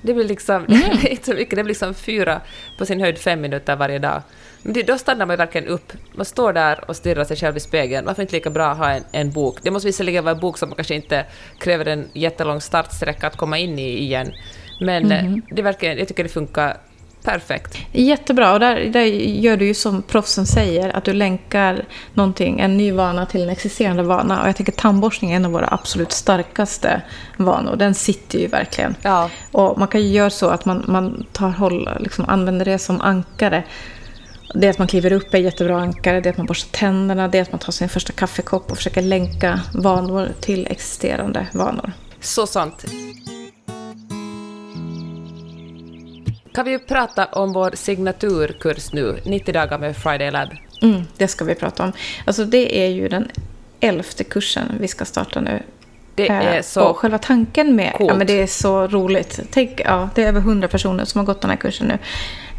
Det 0.07 0.15
blir 0.15 0.25
liksom, 0.25 0.65
det 0.69 0.75
är 0.75 1.09
inte 1.09 1.27
så 1.27 1.35
mycket, 1.35 1.57
det 1.57 1.65
blir 1.65 1.71
liksom 1.71 1.95
fyra, 1.95 2.41
på 2.79 2.87
sin 2.87 3.01
höjd 3.01 3.19
fem 3.19 3.41
minuter 3.41 3.77
varje 3.77 3.99
dag. 3.99 4.23
Men 4.63 4.73
det, 4.73 4.83
då 4.83 4.99
stannar 4.99 5.27
man 5.27 5.35
ju 5.35 5.39
verkligen 5.39 5.69
upp. 5.69 5.93
Man 6.15 6.25
står 6.25 6.53
där 6.53 6.91
och 6.91 6.97
stirrar 6.97 7.25
sig 7.25 7.37
själv 7.37 7.57
i 7.57 7.61
spegeln. 7.61 8.07
Varför 8.07 8.23
inte 8.23 8.35
lika 8.35 8.51
bra 8.51 8.75
ha 8.75 8.91
en, 8.91 9.03
en 9.13 9.31
bok? 9.31 9.59
Det 9.63 9.71
måste 9.71 9.89
visserligen 9.89 10.25
vara 10.25 10.35
en 10.35 10.41
bok 10.41 10.59
som 10.59 10.75
kanske 10.75 10.95
inte 10.95 11.25
kräver 11.59 11.89
en 11.89 12.09
jättelång 12.13 12.61
startsträcka 12.61 13.27
att 13.27 13.37
komma 13.37 13.59
in 13.59 13.79
i 13.79 13.99
igen. 13.99 14.33
Men 14.81 15.13
eh, 15.13 15.37
det 15.51 15.63
verkar, 15.63 15.97
jag 15.97 16.09
tycker 16.09 16.23
det 16.23 16.29
funkar 16.29 16.77
Perfekt. 17.27 17.79
Jättebra. 17.93 18.53
Och 18.53 18.61
där, 18.61 18.77
där 18.77 19.03
gör 19.05 19.57
du 19.57 19.67
ju 19.67 19.75
som 19.75 20.03
proffsen 20.03 20.47
säger, 20.47 20.97
att 20.97 21.05
du 21.05 21.13
länkar 21.13 21.85
någonting, 22.15 22.61
en 22.61 22.77
ny 22.77 22.93
vana 22.93 23.27
till 23.27 23.43
en 23.43 23.49
existerande 23.49 24.03
vana. 24.03 24.43
Och 24.43 24.49
jag 24.49 24.57
tänker 24.57 24.73
tandborstning 24.73 25.33
är 25.33 25.37
en 25.37 25.45
av 25.45 25.51
våra 25.51 25.69
absolut 25.71 26.13
starkaste 26.13 27.03
vanor. 27.37 27.77
Den 27.77 27.95
sitter 27.95 28.39
ju 28.39 28.47
verkligen. 28.47 28.95
Ja. 29.03 29.31
Och 29.53 29.79
man 29.79 29.89
kan 29.89 30.01
ju 30.01 30.09
göra 30.09 30.31
så 30.31 30.49
att 30.49 30.65
man, 30.65 30.85
man 30.87 31.27
tar 31.33 31.49
håll, 31.49 31.89
liksom 32.01 32.25
använder 32.29 32.65
det 32.65 32.79
som 32.79 33.01
ankare. 33.01 33.63
Det 34.55 34.69
att 34.69 34.79
man 34.79 34.89
kliver 34.89 35.13
upp 35.13 35.35
är 35.35 35.39
jättebra 35.39 35.81
ankare, 35.81 36.21
det 36.21 36.31
att 36.31 36.37
man 36.37 36.47
borstar 36.47 36.79
tänderna, 36.79 37.29
det 37.29 37.41
att 37.41 37.53
man 37.53 37.59
tar 37.59 37.73
sin 37.73 37.89
första 37.89 38.13
kaffekopp 38.13 38.71
och 38.71 38.77
försöker 38.77 39.03
länka 39.03 39.61
vanor 39.75 40.29
till 40.41 40.67
existerande 40.67 41.47
vanor. 41.53 41.93
Så 42.21 42.47
sant. 42.47 42.85
Kan 46.57 46.65
vi 46.65 46.79
prata 46.79 47.27
om 47.27 47.53
vår 47.53 47.71
signaturkurs 47.75 48.93
nu, 48.93 49.21
90 49.25 49.55
dagar 49.55 49.79
med 49.79 49.97
Friday 49.97 50.31
Lab? 50.31 50.49
Mm, 50.83 51.03
det 51.17 51.29
ska 51.29 51.45
vi 51.45 51.55
prata 51.55 51.85
om. 51.85 51.93
Alltså 52.25 52.45
det 52.45 52.85
är 52.85 52.89
ju 52.89 53.09
den 53.09 53.29
elfte 53.81 54.25
kursen 54.25 54.77
vi 54.81 54.89
ska 54.89 55.05
starta 55.05 55.41
nu. 55.41 55.63
Det 56.17 56.29
Eh, 56.29 56.57
är 56.57 56.63
så... 56.63 56.83
Och 56.85 56.97
själva 56.97 57.19
tanken 57.19 57.77
med... 57.77 57.93
coolt. 57.93 58.11
Ja, 58.11 58.17
men 58.17 58.27
det 58.27 58.43
är 58.43 58.47
så 58.47 58.87
roligt. 58.87 59.41
Tänk, 59.51 59.81
ja, 59.85 60.09
det 60.15 60.23
är 60.23 60.29
över 60.29 60.41
100 60.41 60.69
personer 60.69 61.05
som 61.05 61.19
har 61.19 61.27
gått 61.27 61.41
den 61.41 61.51
här 61.51 61.57
kursen 61.57 61.87
nu. 61.87 61.99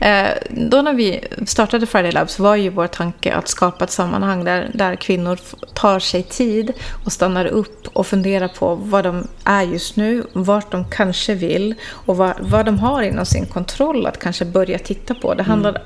Eh, 0.07 0.27
då 0.49 0.81
när 0.81 0.93
vi 0.93 1.23
startade 1.45 1.85
Friday 1.85 2.11
Labs 2.11 2.39
var 2.39 2.55
ju 2.55 2.69
vår 2.69 2.87
tanke 2.87 3.33
att 3.33 3.47
skapa 3.47 3.83
ett 3.83 3.91
sammanhang 3.91 4.43
där, 4.43 4.71
där 4.73 4.95
kvinnor 4.95 5.39
tar 5.73 5.99
sig 5.99 6.23
tid 6.23 6.73
och 7.05 7.11
stannar 7.11 7.45
upp 7.45 7.87
och 7.93 8.07
funderar 8.07 8.47
på 8.47 8.75
vad 8.75 9.03
de 9.03 9.27
är 9.43 9.63
just 9.63 9.95
nu, 9.95 10.23
vart 10.33 10.71
de 10.71 10.85
kanske 10.89 11.33
vill 11.33 11.75
och 11.89 12.17
vad, 12.17 12.33
vad 12.39 12.65
de 12.65 12.79
har 12.79 13.01
inom 13.01 13.25
sin 13.25 13.45
kontroll 13.45 14.05
att 14.05 14.19
kanske 14.19 14.45
börja 14.45 14.79
titta 14.79 15.13
på. 15.13 15.33
Det 15.33 15.43
handlar 15.43 15.81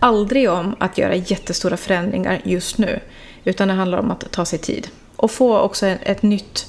aldrig 0.00 0.50
om 0.50 0.76
att 0.78 0.98
göra 0.98 1.14
jättestora 1.14 1.76
förändringar 1.76 2.40
just 2.44 2.78
nu. 2.78 3.00
Utan 3.44 3.68
det 3.68 3.74
handlar 3.74 3.98
om 3.98 4.10
att 4.10 4.30
ta 4.30 4.44
sig 4.44 4.58
tid. 4.58 4.88
Och 5.16 5.30
få 5.30 5.58
också 5.58 5.86
ett 5.86 6.22
nytt 6.22 6.66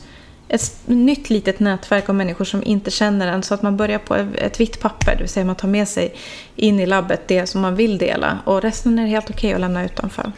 ett 0.49 0.79
nytt 0.85 1.29
litet 1.29 1.59
nätverk 1.59 2.09
av 2.09 2.15
människor 2.15 2.45
som 2.45 2.63
inte 2.63 2.91
känner 2.91 3.27
en 3.27 3.43
så 3.43 3.53
att 3.53 3.61
man 3.61 3.77
börjar 3.77 3.99
på 3.99 4.15
ett, 4.15 4.59
vitt 4.59 4.79
papper, 4.79 5.11
det 5.11 5.19
vill 5.19 5.29
säga 5.29 5.45
man 5.45 5.55
tar 5.55 5.67
med 5.67 5.87
sig 5.87 6.15
in 6.55 6.79
i 6.79 6.85
labbet 6.85 7.27
det 7.27 7.47
som 7.47 7.61
man 7.61 7.75
vill 7.75 7.97
dela 7.97 8.39
och 8.45 8.61
resten 8.61 8.99
är 8.99 9.07
helt 9.07 9.29
okej 9.29 9.53
att 9.53 9.61
lämna 9.61 9.85
utanför. 9.85 10.31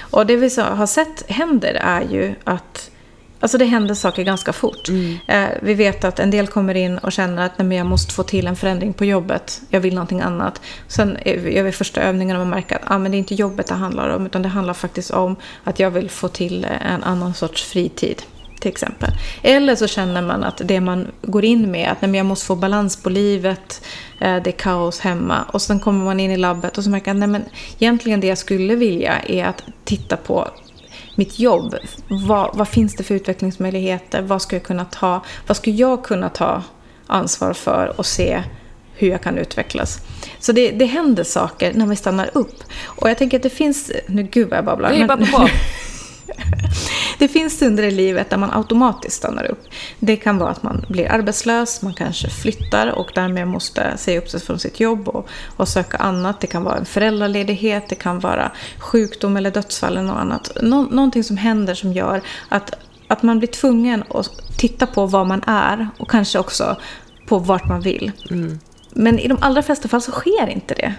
Och 0.00 0.26
det 0.26 0.36
vi 0.36 0.50
så, 0.50 0.62
har 0.62 0.86
sett 0.86 1.30
händer 1.30 1.74
är 1.74 2.02
ju 2.02 2.34
att 2.44 2.90
Alltså 3.40 3.58
det 3.58 3.64
händer 3.64 3.94
saker 3.94 4.22
ganska 4.22 4.52
fort. 4.52 4.88
Eh, 5.26 5.44
vi 5.62 5.74
vet 5.74 6.04
att 6.04 6.18
en 6.18 6.30
del 6.30 6.46
kommer 6.46 6.74
in 6.74 6.98
och 6.98 7.12
känner 7.12 7.46
att 7.46 7.58
Nej, 7.58 7.78
jag 7.78 7.86
måste 7.86 8.14
få 8.14 8.22
till 8.22 8.46
en 8.46 8.56
förändring 8.56 8.92
på 8.92 9.04
jobbet. 9.04 9.62
Jag 9.68 9.80
vill 9.80 9.94
någonting 9.94 10.20
annat. 10.20 10.60
Sen 10.88 11.18
gör 11.24 11.62
vi 11.62 11.72
första 11.72 12.00
övningen 12.00 12.36
och 12.36 12.40
man 12.40 12.50
märker 12.50 12.76
att 12.76 12.82
ah, 12.84 12.98
men 12.98 13.10
det 13.10 13.16
är 13.16 13.18
inte 13.18 13.34
jobbet 13.34 13.66
det 13.66 13.74
handlar 13.74 14.08
om. 14.08 14.26
Utan 14.26 14.42
det 14.42 14.48
handlar 14.48 14.74
faktiskt 14.74 15.10
om 15.10 15.36
att 15.64 15.78
jag 15.78 15.90
vill 15.90 16.10
få 16.10 16.28
till 16.28 16.66
en 16.80 17.04
annan 17.04 17.34
sorts 17.34 17.64
fritid. 17.64 18.22
Till 18.64 18.72
exempel. 18.72 19.10
Eller 19.42 19.76
så 19.76 19.86
känner 19.86 20.22
man 20.22 20.44
att 20.44 20.60
det 20.64 20.80
man 20.80 21.06
går 21.22 21.44
in 21.44 21.70
med, 21.70 21.90
att 21.90 22.02
nej, 22.02 22.16
jag 22.16 22.26
måste 22.26 22.46
få 22.46 22.56
balans 22.56 23.02
på 23.02 23.10
livet, 23.10 23.84
eh, 24.20 24.36
det 24.42 24.50
är 24.50 24.58
kaos 24.58 25.00
hemma. 25.00 25.42
Och 25.52 25.62
sen 25.62 25.80
kommer 25.80 26.04
man 26.04 26.20
in 26.20 26.30
i 26.30 26.36
labbet 26.36 26.78
och 26.78 26.84
så 26.84 26.90
märker 26.90 27.14
man 27.14 27.22
att 27.22 27.28
nej, 27.28 27.40
men 27.40 27.50
egentligen 27.78 28.20
det 28.20 28.26
jag 28.26 28.38
skulle 28.38 28.74
vilja 28.74 29.20
är 29.20 29.44
att 29.44 29.62
titta 29.84 30.16
på 30.16 30.48
mitt 31.16 31.38
jobb. 31.38 31.74
Vad, 32.08 32.56
vad 32.56 32.68
finns 32.68 32.94
det 32.94 33.02
för 33.02 33.14
utvecklingsmöjligheter? 33.14 34.22
Vad 34.22 34.42
ska 34.42 34.56
jag 34.56 34.62
kunna 34.62 34.84
ta? 34.84 35.24
Vad 35.46 35.56
skulle 35.56 35.76
jag 35.76 36.04
kunna 36.04 36.28
ta 36.28 36.62
ansvar 37.06 37.52
för 37.52 37.94
och 37.96 38.06
se 38.06 38.42
hur 38.94 39.08
jag 39.08 39.22
kan 39.22 39.38
utvecklas? 39.38 39.98
Så 40.38 40.52
det, 40.52 40.70
det 40.70 40.86
händer 40.86 41.24
saker 41.24 41.72
när 41.74 41.86
vi 41.86 41.96
stannar 41.96 42.30
upp. 42.34 42.62
Och 42.84 43.10
jag 43.10 43.18
tänker 43.18 43.36
att 43.36 43.42
det 43.42 43.50
finns... 43.50 43.92
Nu 44.06 44.22
gud 44.22 44.48
vad 44.48 44.58
jag 44.58 44.64
babblar. 44.64 44.90
Det 44.90 44.96
är 44.96 45.06
bara 45.06 45.26
på. 45.26 45.48
det 47.18 47.28
finns 47.28 47.52
stunder 47.52 47.82
i 47.82 47.90
livet 47.90 48.30
där 48.30 48.36
man 48.36 48.50
automatiskt 48.52 49.16
stannar 49.16 49.44
upp. 49.44 49.64
Det 49.98 50.16
kan 50.16 50.38
vara 50.38 50.50
att 50.50 50.62
man 50.62 50.84
blir 50.88 51.12
arbetslös, 51.12 51.82
man 51.82 51.94
kanske 51.94 52.28
flyttar 52.30 52.86
och 52.86 53.10
därmed 53.14 53.48
måste 53.48 53.96
säga 53.96 54.18
upp 54.18 54.28
sig 54.28 54.40
från 54.40 54.58
sitt 54.58 54.80
jobb 54.80 55.08
och, 55.08 55.28
och 55.56 55.68
söka 55.68 55.96
annat. 55.96 56.40
Det 56.40 56.46
kan 56.46 56.64
vara 56.64 56.76
en 56.76 56.84
föräldraledighet, 56.84 57.88
det 57.88 57.94
kan 57.94 58.20
vara 58.20 58.50
sjukdom 58.78 59.36
eller 59.36 59.50
dödsfall 59.50 59.92
eller 59.92 60.06
något 60.06 60.18
annat. 60.18 60.50
Nå, 60.62 60.82
någonting 60.82 61.24
som 61.24 61.36
händer 61.36 61.74
som 61.74 61.92
gör 61.92 62.22
att, 62.48 62.74
att 63.08 63.22
man 63.22 63.38
blir 63.38 63.48
tvungen 63.48 64.04
att 64.10 64.30
titta 64.58 64.86
på 64.86 65.06
vad 65.06 65.26
man 65.26 65.42
är 65.46 65.88
och 65.98 66.10
kanske 66.10 66.38
också 66.38 66.76
på 67.26 67.38
vart 67.38 67.68
man 67.68 67.80
vill. 67.80 68.12
Men 68.90 69.18
i 69.18 69.28
de 69.28 69.38
allra 69.40 69.62
flesta 69.62 69.88
fall 69.88 70.02
så 70.02 70.12
sker 70.12 70.46
inte 70.48 70.74
det. 70.74 70.94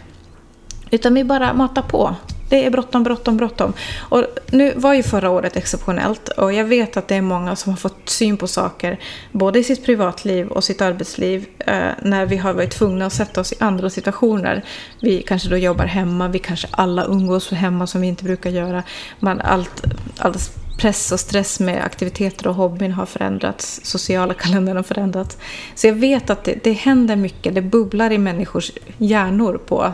Utan 0.91 1.13
vi 1.13 1.23
bara 1.23 1.53
matar 1.53 1.81
på. 1.81 2.15
Det 2.49 2.65
är 2.65 2.69
bråttom, 2.69 3.03
bråttom, 3.03 3.37
bråttom. 3.37 3.73
Och 3.99 4.25
nu 4.51 4.73
var 4.75 4.93
ju 4.93 5.03
förra 5.03 5.29
året 5.29 5.55
exceptionellt 5.55 6.29
och 6.29 6.53
jag 6.53 6.65
vet 6.65 6.97
att 6.97 7.07
det 7.07 7.15
är 7.15 7.21
många 7.21 7.55
som 7.55 7.71
har 7.71 7.77
fått 7.77 8.09
syn 8.09 8.37
på 8.37 8.47
saker 8.47 8.99
både 9.31 9.59
i 9.59 9.63
sitt 9.63 9.85
privatliv 9.85 10.47
och 10.47 10.63
sitt 10.63 10.81
arbetsliv 10.81 11.45
eh, 11.59 11.87
när 12.01 12.25
vi 12.25 12.37
har 12.37 12.53
varit 12.53 12.71
tvungna 12.71 13.05
att 13.05 13.13
sätta 13.13 13.41
oss 13.41 13.53
i 13.53 13.55
andra 13.59 13.89
situationer. 13.89 14.65
Vi 15.01 15.21
kanske 15.21 15.49
då 15.49 15.57
jobbar 15.57 15.85
hemma, 15.85 16.27
vi 16.27 16.39
kanske 16.39 16.67
alla 16.71 17.05
umgås 17.05 17.51
hemma 17.51 17.87
som 17.87 18.01
vi 18.01 18.07
inte 18.07 18.23
brukar 18.23 18.49
göra. 18.49 18.83
Man, 19.19 19.41
allt, 19.41 19.83
allt 20.17 20.51
press 20.77 21.11
och 21.11 21.19
stress 21.19 21.59
med 21.59 21.83
aktiviteter 21.83 22.47
och 22.47 22.55
hobbyn 22.55 22.91
har 22.91 23.05
förändrats. 23.05 23.81
Sociala 23.83 24.33
kalendern 24.43 24.75
har 24.75 24.83
förändrats. 24.83 25.37
Så 25.75 25.87
jag 25.87 25.93
vet 25.93 26.29
att 26.29 26.43
det, 26.43 26.63
det 26.63 26.71
händer 26.71 27.15
mycket, 27.15 27.55
det 27.55 27.61
bubblar 27.61 28.11
i 28.11 28.17
människors 28.17 28.71
hjärnor 28.97 29.59
på 29.65 29.93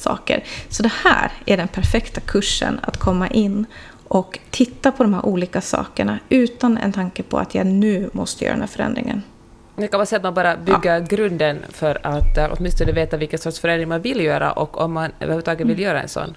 saker. 0.00 0.44
Så 0.68 0.82
det 0.82 0.92
här 1.04 1.32
är 1.46 1.56
den 1.56 1.68
perfekta 1.68 2.20
kursen 2.20 2.80
att 2.82 2.96
komma 2.96 3.28
in 3.28 3.66
och 4.08 4.38
titta 4.50 4.92
på 4.92 5.02
de 5.02 5.14
här 5.14 5.26
olika 5.26 5.60
sakerna 5.60 6.18
utan 6.28 6.78
en 6.78 6.92
tanke 6.92 7.22
på 7.22 7.38
att 7.38 7.54
jag 7.54 7.66
nu 7.66 8.10
måste 8.12 8.44
göra 8.44 8.54
den 8.54 8.60
här 8.60 8.68
förändringen. 8.68 9.22
Det 9.76 9.88
kan 9.88 9.98
vara 9.98 10.06
så 10.06 10.16
att 10.16 10.22
man 10.22 10.34
bara 10.34 10.56
bygger 10.56 11.00
grunden 11.00 11.58
för 11.68 12.06
att 12.06 12.38
uh, 12.38 12.56
åtminstone 12.58 12.92
veta 12.92 13.16
vilken 13.16 13.38
sorts 13.38 13.60
förändring 13.60 13.88
man 13.88 14.02
vill 14.02 14.20
göra 14.20 14.52
och 14.52 14.80
om 14.80 14.92
man 14.92 15.10
överhuvudtaget 15.20 15.66
vill 15.66 15.80
göra 15.80 16.02
en 16.02 16.08
sån. 16.08 16.36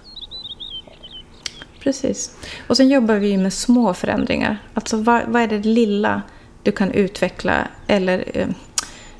Precis. 1.80 2.38
Och 2.68 2.78
sen 2.78 2.90
jobbar 2.90 3.16
vi 3.16 3.38
med 3.38 3.54
små 3.54 3.94
förändringar. 3.94 4.58
Alltså 4.74 4.98
vad, 4.98 5.22
vad 5.28 5.42
är 5.42 5.48
det 5.48 5.60
lilla 5.60 6.22
du 6.64 6.72
kan 6.72 6.92
utveckla 6.92 7.68
eller 7.88 8.24
eh, 8.34 8.48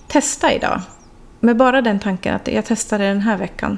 testa 0.08 0.54
idag? 0.54 0.82
Med 1.40 1.58
bara 1.58 1.82
den 1.82 2.00
tanken 2.00 2.36
att 2.36 2.48
jag 2.48 2.66
testar 2.66 3.00
det 3.00 3.06
den 3.06 3.22
här 3.22 3.38
veckan. 3.38 3.78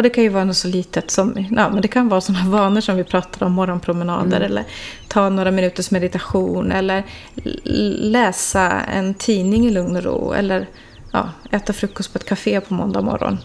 Och 0.00 0.04
det 0.04 0.10
kan 0.10 0.24
ju 0.24 0.30
vara 0.30 0.44
något 0.44 0.56
så 0.56 0.68
litet 0.68 1.10
som, 1.10 1.46
ja, 1.50 1.70
men 1.70 1.82
det 1.82 1.88
kan 1.88 2.08
vara 2.08 2.20
sådana 2.20 2.50
vanor 2.50 2.80
som 2.80 2.96
vi 2.96 3.04
pratade 3.04 3.44
om, 3.44 3.52
morgonpromenader 3.52 4.40
eller 4.40 4.64
ta 5.08 5.28
några 5.28 5.50
minuters 5.50 5.90
meditation 5.90 6.72
eller 6.72 7.04
läsa 8.10 8.70
en 8.70 9.14
tidning 9.14 9.66
i 9.66 9.70
lugn 9.70 9.96
och 9.96 10.02
ro 10.02 10.32
eller 10.32 10.66
ja, 11.12 11.28
äta 11.50 11.72
frukost 11.72 12.12
på 12.12 12.18
ett 12.18 12.24
café 12.24 12.60
på 12.60 12.74
måndag 12.74 13.00
morgon. 13.00 13.38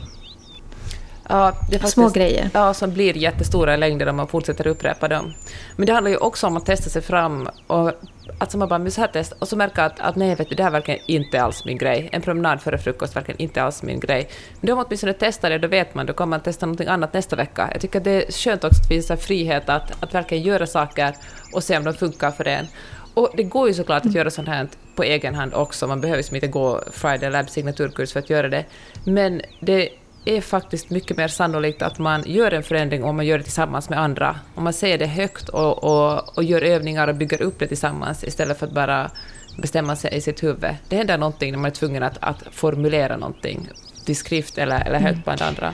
Ja, 1.29 1.51
faktiskt, 1.51 1.93
Små 1.93 2.09
grejer. 2.09 2.49
Ja, 2.53 2.73
som 2.73 2.93
blir 2.93 3.17
jättestora 3.17 3.73
i 3.73 3.77
längden 3.77 4.07
om 4.07 4.15
man 4.15 4.27
fortsätter 4.27 4.67
upprepa 4.67 5.07
dem. 5.07 5.33
Men 5.75 5.85
det 5.85 5.93
handlar 5.93 6.11
ju 6.11 6.17
också 6.17 6.47
om 6.47 6.57
att 6.57 6.65
testa 6.65 6.89
sig 6.89 7.01
fram 7.01 7.49
och 7.67 7.91
att 8.37 8.55
man 8.55 8.67
bara, 8.69 8.79
men 8.79 8.91
så 8.91 9.01
här 9.01 9.07
test, 9.07 9.33
och 9.39 9.47
så 9.47 9.55
märka 9.55 9.85
att, 9.85 9.99
att 9.99 10.15
nej, 10.15 10.35
vet 10.35 10.49
du, 10.49 10.55
det 10.55 10.63
här 10.63 10.71
verkar 10.71 10.97
inte 11.07 11.43
alls 11.43 11.65
min 11.65 11.77
grej. 11.77 12.09
En 12.11 12.21
promenad 12.21 12.61
före 12.61 12.77
frukost 12.77 13.15
verkar 13.15 13.41
inte 13.41 13.63
alls 13.63 13.83
min 13.83 13.99
grej. 13.99 14.29
Men 14.59 14.67
då 14.67 14.73
om 14.73 14.77
man 14.77 14.85
åtminstone 14.85 15.13
testar 15.13 15.49
det, 15.49 15.57
då 15.57 15.67
vet 15.67 15.95
man, 15.95 16.05
då 16.05 16.13
kan 16.13 16.29
man 16.29 16.39
testa 16.39 16.65
någonting 16.65 16.87
annat 16.87 17.13
nästa 17.13 17.35
vecka. 17.35 17.69
Jag 17.71 17.81
tycker 17.81 17.99
att 17.99 18.03
det 18.03 18.27
är 18.27 18.31
skönt 18.31 18.63
också 18.63 18.81
att 18.81 18.91
visa 18.91 19.17
frihet 19.17 19.69
att, 19.69 20.03
att 20.03 20.13
verkligen 20.13 20.43
göra 20.43 20.67
saker 20.67 21.15
och 21.53 21.63
se 21.63 21.77
om 21.77 21.83
de 21.83 21.93
funkar 21.93 22.31
för 22.31 22.47
en. 22.47 22.67
Och 23.13 23.29
det 23.37 23.43
går 23.43 23.67
ju 23.67 23.73
såklart 23.73 24.05
att 24.05 24.13
göra 24.13 24.29
sånt 24.29 24.47
här 24.47 24.67
på 24.95 25.03
egen 25.03 25.35
hand 25.35 25.53
också, 25.53 25.87
man 25.87 26.01
behöver 26.01 26.17
liksom 26.17 26.35
inte 26.35 26.47
gå 26.47 26.83
Friday 26.91 27.29
Lab 27.29 27.49
signaturkurs 27.49 28.13
för 28.13 28.19
att 28.19 28.29
göra 28.29 28.49
det. 28.49 28.65
Men 29.05 29.41
det 29.59 29.89
är 30.25 30.41
faktiskt 30.41 30.89
mycket 30.89 31.17
mer 31.17 31.27
sannolikt 31.27 31.81
att 31.81 31.99
man 31.99 32.23
gör 32.25 32.51
en 32.51 32.63
förändring 32.63 33.03
om 33.03 33.15
man 33.15 33.25
gör 33.25 33.37
det 33.37 33.43
tillsammans 33.43 33.89
med 33.89 33.99
andra. 33.99 34.39
Om 34.55 34.63
man 34.63 34.73
säger 34.73 34.97
det 34.97 35.05
högt 35.05 35.49
och, 35.49 35.83
och, 35.83 36.37
och 36.37 36.43
gör 36.43 36.61
övningar 36.61 37.07
och 37.07 37.15
bygger 37.15 37.41
upp 37.41 37.59
det 37.59 37.67
tillsammans 37.67 38.23
istället 38.23 38.59
för 38.59 38.67
att 38.67 38.73
bara 38.73 39.11
bestämma 39.57 39.95
sig 39.95 40.13
i 40.13 40.21
sitt 40.21 40.43
huvud. 40.43 40.75
Det 40.87 40.95
händer 40.95 41.17
någonting 41.17 41.51
när 41.51 41.59
man 41.59 41.71
är 41.71 41.75
tvungen 41.75 42.03
att, 42.03 42.17
att 42.19 42.43
formulera 42.51 43.17
någonting 43.17 43.69
till 44.05 44.15
skrift 44.15 44.57
eller, 44.57 44.85
eller 44.85 44.99
högt 44.99 45.23
bland 45.23 45.41
andra. 45.41 45.73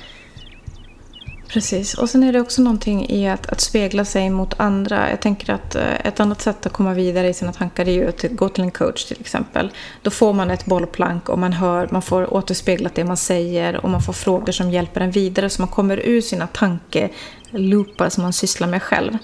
Precis. 1.53 1.93
Och 1.93 2.09
sen 2.09 2.23
är 2.23 2.33
det 2.33 2.41
också 2.41 2.61
någonting 2.61 3.09
i 3.09 3.29
att, 3.29 3.49
att 3.49 3.61
spegla 3.61 4.05
sig 4.05 4.29
mot 4.29 4.59
andra. 4.59 5.09
Jag 5.09 5.21
tänker 5.21 5.53
att 5.53 5.75
eh, 5.75 6.05
ett 6.05 6.19
annat 6.19 6.41
sätt 6.41 6.65
att 6.65 6.73
komma 6.73 6.93
vidare 6.93 7.29
i 7.29 7.33
sina 7.33 7.53
tankar 7.53 7.87
är 7.87 7.91
ju 7.91 8.09
att 8.09 8.23
gå 8.31 8.49
till 8.49 8.63
en 8.63 8.71
coach 8.71 9.05
till 9.05 9.17
exempel. 9.19 9.71
Då 10.01 10.11
får 10.11 10.33
man 10.33 10.51
ett 10.51 10.65
bollplank 10.65 11.29
och 11.29 11.39
man 11.39 11.53
hör, 11.53 11.87
man 11.91 12.01
får 12.01 12.33
återspeglat 12.33 12.95
det 12.95 13.03
man 13.03 13.17
säger 13.17 13.85
och 13.85 13.89
man 13.89 14.01
får 14.01 14.13
frågor 14.13 14.51
som 14.51 14.71
hjälper 14.71 15.01
en 15.01 15.11
vidare 15.11 15.49
så 15.49 15.61
man 15.61 15.69
kommer 15.69 15.97
ur 15.97 16.21
sina 16.21 16.47
tankeloopar 16.47 18.09
som 18.09 18.23
man 18.23 18.33
sysslar 18.33 18.67
med 18.67 18.83
själv. 18.83 19.17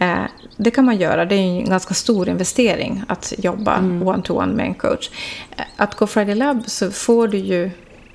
Eh, 0.00 0.24
det 0.56 0.70
kan 0.70 0.84
man 0.84 0.96
göra, 0.96 1.24
det 1.24 1.34
är 1.34 1.38
en 1.38 1.64
ganska 1.64 1.94
stor 1.94 2.28
investering 2.28 3.02
att 3.08 3.32
jobba 3.38 3.78
one-to-one 3.78 4.54
med 4.54 4.66
en 4.66 4.74
coach. 4.74 5.10
Eh, 5.56 5.64
Att 5.76 5.94
gå 5.94 6.06
Friday 6.06 6.34
Lab 6.34 6.62
så 6.66 6.90
får 6.90 7.28
du 7.28 7.38
ju 7.38 7.70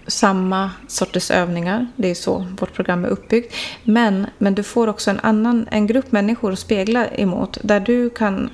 samma 0.07 0.71
sorters 0.88 1.31
övningar. 1.31 1.88
Det 1.95 2.12
är 2.12 2.15
så 2.15 2.47
vårt 2.59 2.74
program 2.74 3.05
är 3.05 3.09
uppbyggt. 3.09 3.55
Men, 3.83 4.27
men 4.38 4.55
du 4.55 4.63
får 4.63 4.88
också 4.88 5.12
en 5.12 5.19
annan 5.19 5.67
en 5.71 5.88
grupp 5.88 6.12
människor 6.12 6.53
att 6.53 6.59
spegla 6.59 7.07
emot. 7.07 7.57
Där 7.62 7.79
du 7.79 8.09
kan 8.09 8.50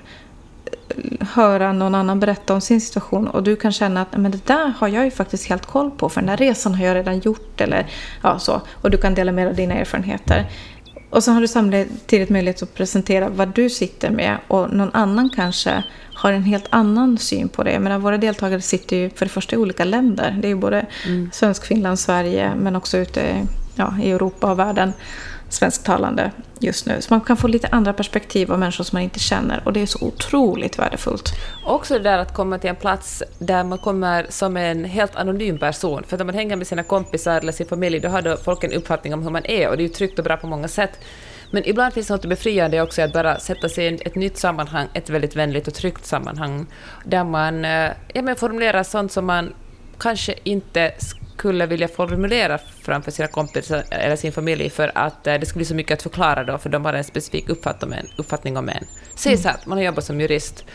eh, 0.65 1.27
höra 1.27 1.73
någon 1.73 1.95
annan 1.95 2.19
berätta 2.19 2.53
om 2.53 2.61
sin 2.61 2.81
situation 2.81 3.27
och 3.27 3.43
du 3.43 3.55
kan 3.55 3.71
känna 3.71 4.01
att 4.01 4.17
men 4.17 4.31
det 4.31 4.45
där 4.45 4.73
har 4.77 4.87
jag 4.87 5.05
ju 5.05 5.11
faktiskt 5.11 5.49
helt 5.49 5.65
koll 5.65 5.91
på 5.91 6.09
för 6.09 6.21
den 6.21 6.27
där 6.27 6.37
resan 6.37 6.75
har 6.75 6.85
jag 6.85 6.95
redan 6.95 7.19
gjort 7.19 7.61
eller 7.61 7.87
ja 8.23 8.39
så. 8.39 8.61
Och 8.71 8.91
du 8.91 8.97
kan 8.97 9.15
dela 9.15 9.31
med 9.31 9.45
dig 9.45 9.49
av 9.49 9.55
dina 9.55 9.73
erfarenheter. 9.73 10.45
Och 11.11 11.23
så 11.23 11.31
har 11.31 11.41
du 11.41 11.47
samtidigt 11.47 12.29
möjlighet 12.29 12.63
att 12.63 12.73
presentera 12.73 13.29
vad 13.29 13.47
du 13.47 13.69
sitter 13.69 14.09
med 14.09 14.37
och 14.47 14.73
någon 14.73 14.91
annan 14.93 15.29
kanske 15.35 15.83
har 16.13 16.31
en 16.31 16.43
helt 16.43 16.65
annan 16.69 17.17
syn 17.17 17.49
på 17.49 17.63
det. 17.63 17.71
Jag 17.71 17.81
menar, 17.81 17.99
våra 17.99 18.17
deltagare 18.17 18.61
sitter 18.61 18.95
ju 18.95 19.09
för 19.09 19.25
det 19.25 19.31
första 19.31 19.55
i 19.55 19.59
olika 19.59 19.85
länder. 19.85 20.37
Det 20.41 20.47
är 20.47 20.49
ju 20.49 20.55
både 20.55 20.85
mm. 21.05 21.29
svensk, 21.33 21.65
Finland, 21.65 21.99
Sverige 21.99 22.51
men 22.55 22.75
också 22.75 22.97
ute 22.97 23.47
ja, 23.75 23.93
i 24.01 24.11
Europa 24.11 24.51
och 24.51 24.59
världen 24.59 24.93
svensktalande 25.53 26.31
just 26.59 26.85
nu. 26.85 27.01
Så 27.01 27.13
man 27.13 27.21
kan 27.21 27.37
få 27.37 27.47
lite 27.47 27.67
andra 27.67 27.93
perspektiv 27.93 28.51
av 28.51 28.59
människor 28.59 28.83
som 28.83 28.95
man 28.95 29.03
inte 29.03 29.19
känner 29.19 29.61
och 29.65 29.73
det 29.73 29.81
är 29.81 29.85
så 29.85 30.05
otroligt 30.05 30.79
värdefullt. 30.79 31.33
Också 31.65 31.93
det 31.93 31.99
där 31.99 32.17
att 32.17 32.33
komma 32.33 32.57
till 32.57 32.69
en 32.69 32.75
plats 32.75 33.23
där 33.39 33.63
man 33.63 33.77
kommer 33.77 34.25
som 34.29 34.57
en 34.57 34.85
helt 34.85 35.15
anonym 35.15 35.59
person. 35.59 36.03
För 36.07 36.17
när 36.17 36.25
man 36.25 36.35
hänger 36.35 36.55
med 36.55 36.67
sina 36.67 36.83
kompisar 36.83 37.37
eller 37.37 37.51
sin 37.51 37.67
familj 37.67 37.99
då 37.99 38.09
har 38.09 38.21
då 38.21 38.37
folk 38.37 38.63
en 38.63 38.73
uppfattning 38.73 39.13
om 39.13 39.23
hur 39.23 39.29
man 39.29 39.45
är 39.45 39.69
och 39.69 39.77
det 39.77 39.83
är 39.83 39.87
ju 39.87 39.93
tryggt 39.93 40.19
och 40.19 40.25
bra 40.25 40.37
på 40.37 40.47
många 40.47 40.67
sätt. 40.67 40.99
Men 41.51 41.69
ibland 41.69 41.93
finns 41.93 42.07
det 42.07 42.13
något 42.13 42.25
befriande 42.25 42.81
också 42.81 43.01
att 43.01 43.13
bara 43.13 43.39
sätta 43.39 43.69
sig 43.69 43.85
i 43.85 43.99
ett 44.05 44.15
nytt 44.15 44.37
sammanhang, 44.37 44.87
ett 44.93 45.09
väldigt 45.09 45.35
vänligt 45.35 45.67
och 45.67 45.73
tryggt 45.73 46.05
sammanhang, 46.05 46.65
där 47.05 47.23
man 47.23 47.65
eh, 47.65 47.91
ja, 48.13 48.21
men 48.21 48.35
formulerar 48.35 48.83
sånt 48.83 49.11
som 49.11 49.25
man 49.25 49.53
kanske 49.97 50.35
inte 50.43 50.91
skulle 51.41 51.65
vilja 51.65 51.87
formulera 51.87 52.57
framför 52.57 53.11
sina 53.11 53.27
kompisar 53.27 53.83
eller 53.89 54.15
sin 54.15 54.31
familj 54.31 54.69
för 54.69 54.91
att 54.95 55.27
eh, 55.27 55.33
det 55.39 55.45
skulle 55.45 55.59
bli 55.59 55.65
så 55.65 55.75
mycket 55.75 55.93
att 55.93 56.01
förklara 56.01 56.43
då, 56.43 56.57
för 56.57 56.69
de 56.69 56.85
har 56.85 56.93
en 56.93 57.03
specifik 57.03 57.49
uppfattning 57.49 58.57
om 58.57 58.69
en. 58.69 58.85
Säg 59.15 59.37
så 59.37 59.49
att 59.49 59.65
man 59.65 59.77
har 59.77 59.85
jobbat 59.85 60.03
som 60.03 60.21
jurist 60.21 60.65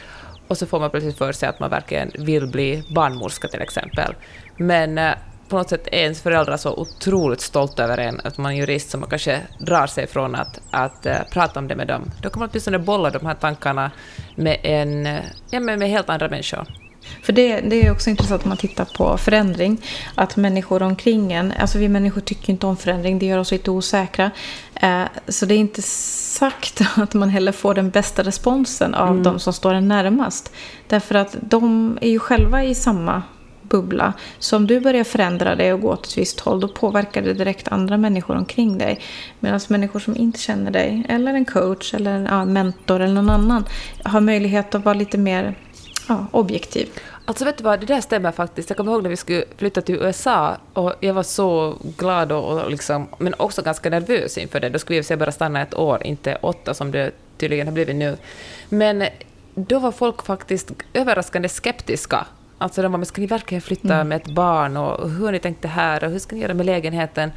och 0.48 0.58
så 0.58 0.66
får 0.66 0.80
man 0.80 0.90
plötsligt 0.90 1.18
för 1.18 1.32
sig 1.32 1.48
att 1.48 1.60
man 1.60 1.70
verkligen 1.70 2.10
vill 2.18 2.46
bli 2.46 2.82
barnmorska 2.94 3.48
till 3.48 3.62
exempel. 3.62 4.14
Men 4.56 4.98
eh, 4.98 5.14
på 5.48 5.56
något 5.56 5.68
sätt 5.68 5.86
är 5.86 5.98
ens 5.98 6.22
föräldrar 6.22 6.56
så 6.56 6.74
otroligt 6.76 7.40
stolta 7.40 7.84
över 7.84 7.98
en, 7.98 8.20
att 8.24 8.38
man 8.38 8.52
är 8.52 8.56
jurist, 8.56 8.90
så 8.90 8.98
man 8.98 9.08
kanske 9.08 9.42
drar 9.58 9.86
sig 9.86 10.06
från 10.06 10.34
att, 10.34 10.60
att 10.70 11.06
uh, 11.06 11.12
prata 11.32 11.60
om 11.60 11.68
det 11.68 11.76
med 11.76 11.86
dem. 11.86 12.10
Då 12.22 12.30
kan 12.30 12.40
man 12.40 12.48
åtminstone 12.48 12.78
bolla 12.78 13.10
de 13.10 13.26
här 13.26 13.34
tankarna 13.34 13.90
med, 14.36 14.58
en, 14.62 15.06
ja, 15.50 15.60
med, 15.60 15.78
med 15.78 15.88
helt 15.88 16.08
andra 16.08 16.28
människor. 16.28 16.85
För 17.22 17.32
det, 17.32 17.60
det 17.60 17.86
är 17.86 17.92
också 17.92 18.10
intressant 18.10 18.42
om 18.42 18.48
man 18.48 18.58
tittar 18.58 18.84
på 18.84 19.16
förändring. 19.18 19.82
Att 20.14 20.36
människor 20.36 20.82
omkring 20.82 21.32
en, 21.32 21.52
alltså 21.58 21.78
vi 21.78 21.88
människor 21.88 22.20
tycker 22.20 22.50
inte 22.52 22.66
om 22.66 22.76
förändring, 22.76 23.18
det 23.18 23.26
gör 23.26 23.38
oss 23.38 23.52
lite 23.52 23.70
osäkra. 23.70 24.30
Eh, 24.74 25.02
så 25.28 25.46
det 25.46 25.54
är 25.54 25.58
inte 25.58 25.82
sagt 25.82 26.80
att 26.96 27.14
man 27.14 27.28
heller 27.28 27.52
får 27.52 27.74
den 27.74 27.90
bästa 27.90 28.22
responsen 28.22 28.94
av 28.94 29.08
mm. 29.08 29.22
de 29.22 29.38
som 29.38 29.52
står 29.52 29.74
en 29.74 29.88
närmast. 29.88 30.52
Därför 30.88 31.14
att 31.14 31.36
de 31.40 31.98
är 32.00 32.10
ju 32.10 32.18
själva 32.18 32.64
i 32.64 32.74
samma 32.74 33.22
bubbla. 33.68 34.12
Så 34.38 34.56
om 34.56 34.66
du 34.66 34.80
börjar 34.80 35.04
förändra 35.04 35.54
dig 35.54 35.72
och 35.72 35.80
gå 35.80 35.92
åt 35.92 36.06
ett 36.06 36.18
visst 36.18 36.40
håll, 36.40 36.60
då 36.60 36.68
påverkar 36.68 37.22
det 37.22 37.34
direkt 37.34 37.68
andra 37.68 37.96
människor 37.96 38.36
omkring 38.36 38.78
dig. 38.78 39.00
Medan 39.40 39.60
människor 39.68 40.00
som 40.00 40.16
inte 40.16 40.38
känner 40.38 40.70
dig, 40.70 41.06
eller 41.08 41.34
en 41.34 41.44
coach, 41.44 41.94
eller 41.94 42.12
en 42.12 42.24
ja, 42.24 42.44
mentor 42.44 43.00
eller 43.00 43.14
någon 43.14 43.30
annan, 43.30 43.64
har 44.04 44.20
möjlighet 44.20 44.74
att 44.74 44.84
vara 44.84 44.94
lite 44.94 45.18
mer 45.18 45.54
ja, 46.08 46.26
objektiv. 46.30 46.88
Alltså 47.24 47.44
vet 47.44 47.58
du 47.58 47.64
vad, 47.64 47.80
det 47.80 47.86
där 47.86 48.00
stämmer 48.00 48.32
faktiskt. 48.32 48.70
Jag 48.70 48.76
kommer 48.76 48.92
ihåg 48.92 49.02
när 49.02 49.10
vi 49.10 49.16
skulle 49.16 49.44
flytta 49.56 49.80
till 49.80 49.94
USA 49.94 50.56
och 50.72 50.94
jag 51.00 51.14
var 51.14 51.22
så 51.22 51.76
glad 51.96 52.32
och, 52.32 52.70
liksom, 52.70 53.08
men 53.18 53.34
också 53.38 53.62
ganska 53.62 53.90
nervös 53.90 54.38
inför 54.38 54.60
det. 54.60 54.68
Då 54.68 54.78
skulle 54.78 55.00
vi 55.00 55.16
bara 55.16 55.32
stanna 55.32 55.62
ett 55.62 55.74
år, 55.74 56.06
inte 56.06 56.38
åtta 56.40 56.74
som 56.74 56.90
det 56.90 57.10
tydligen 57.38 57.66
har 57.66 57.74
blivit 57.74 57.96
nu. 57.96 58.16
Men 58.68 59.04
då 59.54 59.78
var 59.78 59.92
folk 59.92 60.22
faktiskt 60.22 60.72
överraskande 60.92 61.48
skeptiska. 61.48 62.26
Alltså 62.58 62.82
de 62.82 62.92
var, 62.92 62.98
men 62.98 63.06
ska 63.06 63.20
ni 63.20 63.26
verkligen 63.26 63.62
flytta 63.62 63.94
mm. 63.94 64.08
med 64.08 64.16
ett 64.16 64.34
barn 64.34 64.76
och 64.76 65.10
hur 65.10 65.24
har 65.24 65.32
ni 65.32 65.38
tänkt 65.38 65.62
det 65.62 65.68
här 65.68 66.04
och 66.04 66.10
hur 66.10 66.18
ska 66.18 66.36
ni 66.36 66.42
göra 66.42 66.54
med 66.54 66.66
lägenheten? 66.66 67.32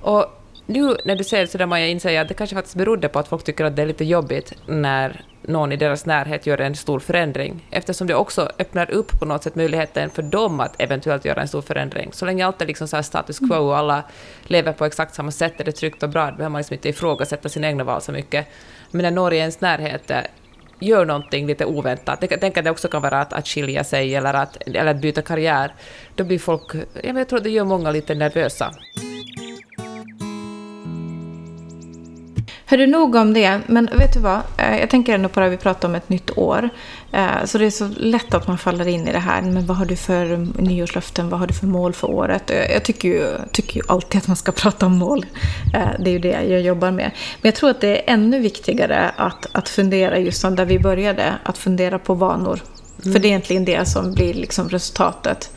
Och 0.00 0.41
nu 0.72 0.96
när 1.04 1.16
du 1.16 1.24
säger 1.24 1.46
sådär 1.46 1.66
Maja, 1.66 1.86
inser 1.86 2.10
jag 2.10 2.22
att 2.22 2.28
det 2.28 2.34
kanske 2.34 2.56
faktiskt 2.56 2.76
berodde 2.76 3.08
på 3.08 3.18
att 3.18 3.28
folk 3.28 3.44
tycker 3.44 3.64
att 3.64 3.76
det 3.76 3.82
är 3.82 3.86
lite 3.86 4.04
jobbigt 4.04 4.52
när 4.66 5.24
någon 5.42 5.72
i 5.72 5.76
deras 5.76 6.06
närhet 6.06 6.46
gör 6.46 6.60
en 6.60 6.76
stor 6.76 7.00
förändring, 7.00 7.68
eftersom 7.70 8.06
det 8.06 8.14
också 8.14 8.50
öppnar 8.58 8.90
upp 8.90 9.20
på 9.20 9.24
något 9.24 9.42
sätt 9.42 9.54
möjligheten 9.54 10.10
för 10.10 10.22
dem 10.22 10.60
att 10.60 10.80
eventuellt 10.80 11.24
göra 11.24 11.40
en 11.40 11.48
stor 11.48 11.62
förändring. 11.62 12.12
Så 12.12 12.26
länge 12.26 12.46
allt 12.46 12.62
är 12.62 12.66
liksom 12.66 12.88
så 12.88 13.02
status 13.02 13.38
quo 13.38 13.56
och 13.56 13.76
alla 13.76 14.02
lever 14.42 14.72
på 14.72 14.84
exakt 14.84 15.14
samma 15.14 15.30
sätt, 15.30 15.60
är 15.60 15.64
det 15.64 15.72
tryggt 15.72 16.02
och 16.02 16.08
bra, 16.08 16.30
då 16.30 16.36
behöver 16.36 16.48
man 16.48 16.58
liksom 16.58 16.74
inte 16.74 16.88
ifrågasätta 16.88 17.48
sina 17.48 17.66
egna 17.66 17.84
val 17.84 18.02
så 18.02 18.12
mycket. 18.12 18.46
Men 18.90 19.02
när 19.02 19.10
någon 19.10 19.32
i 19.32 19.36
ens 19.36 19.60
närhet 19.60 20.10
gör 20.78 21.04
någonting 21.04 21.46
lite 21.46 21.64
oväntat, 21.64 22.18
jag 22.30 22.40
tänker 22.40 22.60
att 22.60 22.64
det 22.64 22.70
också 22.70 22.88
kan 22.88 23.02
vara 23.02 23.20
att, 23.20 23.32
att 23.32 23.48
skilja 23.48 23.84
sig 23.84 24.14
eller 24.14 24.34
att, 24.34 24.56
eller 24.66 24.86
att 24.86 25.00
byta 25.00 25.22
karriär, 25.22 25.74
då 26.14 26.24
blir 26.24 26.38
folk, 26.38 26.72
jag 27.02 27.28
tror 27.28 27.40
det 27.40 27.50
gör 27.50 27.64
många 27.64 27.90
lite 27.90 28.14
nervösa. 28.14 28.74
Hörru, 32.72 32.86
nog 32.86 33.14
om 33.14 33.32
det. 33.32 33.60
Men 33.66 33.88
vet 33.92 34.12
du 34.14 34.20
vad? 34.20 34.40
Eh, 34.56 34.80
jag 34.80 34.90
tänker 34.90 35.14
ändå 35.14 35.28
på 35.28 35.40
det 35.40 35.48
vi 35.48 35.56
pratar 35.56 35.88
om 35.88 35.94
ett 35.94 36.08
nytt 36.08 36.38
år. 36.38 36.68
Eh, 37.12 37.44
så 37.44 37.58
det 37.58 37.66
är 37.66 37.70
så 37.70 37.88
lätt 37.96 38.34
att 38.34 38.48
man 38.48 38.58
faller 38.58 38.88
in 38.88 39.08
i 39.08 39.12
det 39.12 39.18
här. 39.18 39.42
Men 39.42 39.66
vad 39.66 39.76
har 39.76 39.84
du 39.84 39.96
för 39.96 40.46
nyårslöften? 40.62 41.28
Vad 41.28 41.40
har 41.40 41.46
du 41.46 41.54
för 41.54 41.66
mål 41.66 41.92
för 41.92 42.10
året? 42.10 42.50
Eh, 42.50 42.72
jag 42.72 42.82
tycker 42.82 43.08
ju, 43.08 43.26
tycker 43.52 43.76
ju 43.76 43.82
alltid 43.88 44.18
att 44.18 44.26
man 44.26 44.36
ska 44.36 44.52
prata 44.62 44.86
om 44.86 44.92
mål. 44.92 45.26
Det 45.98 46.10
är 46.10 46.12
ju 46.12 46.18
det 46.18 46.42
jag 46.42 46.60
jobbar 46.60 46.90
med. 46.90 47.10
Men 47.40 47.48
jag 47.48 47.54
tror 47.54 47.70
att 47.70 47.80
det 47.80 48.10
är 48.10 48.14
ännu 48.14 48.38
viktigare 48.40 49.10
att, 49.16 49.46
att 49.52 49.68
fundera 49.68 50.18
just 50.18 50.40
som 50.40 50.56
där 50.56 50.64
vi 50.64 50.78
började. 50.78 51.34
Att 51.42 51.58
fundera 51.58 51.98
på 51.98 52.14
vanor. 52.14 52.60
Mm. 53.02 53.12
För 53.12 53.20
det 53.20 53.26
är 53.26 53.30
egentligen 53.30 53.64
det 53.64 53.88
som 53.88 54.14
blir 54.14 54.34
liksom 54.34 54.68
resultatet. 54.68 55.50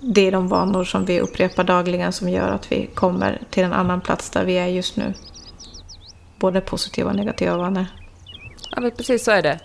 Det 0.00 0.26
är 0.26 0.32
de 0.32 0.48
vanor 0.48 0.84
som 0.84 1.04
vi 1.04 1.20
upprepar 1.20 1.64
dagligen 1.64 2.12
som 2.12 2.28
gör 2.28 2.48
att 2.48 2.72
vi 2.72 2.86
kommer 2.94 3.42
till 3.50 3.64
en 3.64 3.72
annan 3.72 4.00
plats 4.00 4.30
där 4.30 4.44
vi 4.44 4.58
är 4.58 4.66
just 4.66 4.96
nu 4.96 5.14
både 6.40 6.60
positiva 6.60 7.10
och 7.10 7.16
negativa 7.16 7.56
vanor. 7.56 7.86
Ja, 8.70 8.80
men 8.80 8.90
precis 8.90 9.24
så 9.24 9.30
är 9.30 9.42
det. 9.42 9.58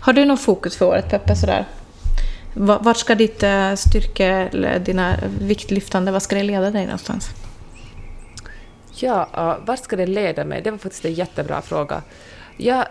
Har 0.00 0.12
du 0.12 0.24
någon 0.24 0.38
fokus 0.38 0.76
för 0.76 0.86
året, 0.86 1.10
Peppe? 1.10 1.36
Sådär? 1.36 1.64
Vart 2.54 2.96
ska 2.96 3.14
ditt 3.14 3.42
eh, 3.42 3.74
styrke 3.74 4.26
eller 4.26 4.78
dina 4.78 5.16
viktlyftande, 5.40 6.12
vad 6.12 6.22
ska 6.22 6.36
det 6.36 6.42
leda 6.42 6.70
dig 6.70 6.84
någonstans? 6.84 7.30
Ja, 8.94 9.58
vart 9.66 9.78
ska 9.78 9.96
det 9.96 10.06
leda 10.06 10.44
mig? 10.44 10.62
Det 10.62 10.70
var 10.70 10.78
faktiskt 10.78 11.04
en 11.04 11.14
jättebra 11.14 11.62
fråga. 11.62 12.02
Jag, 12.56 12.84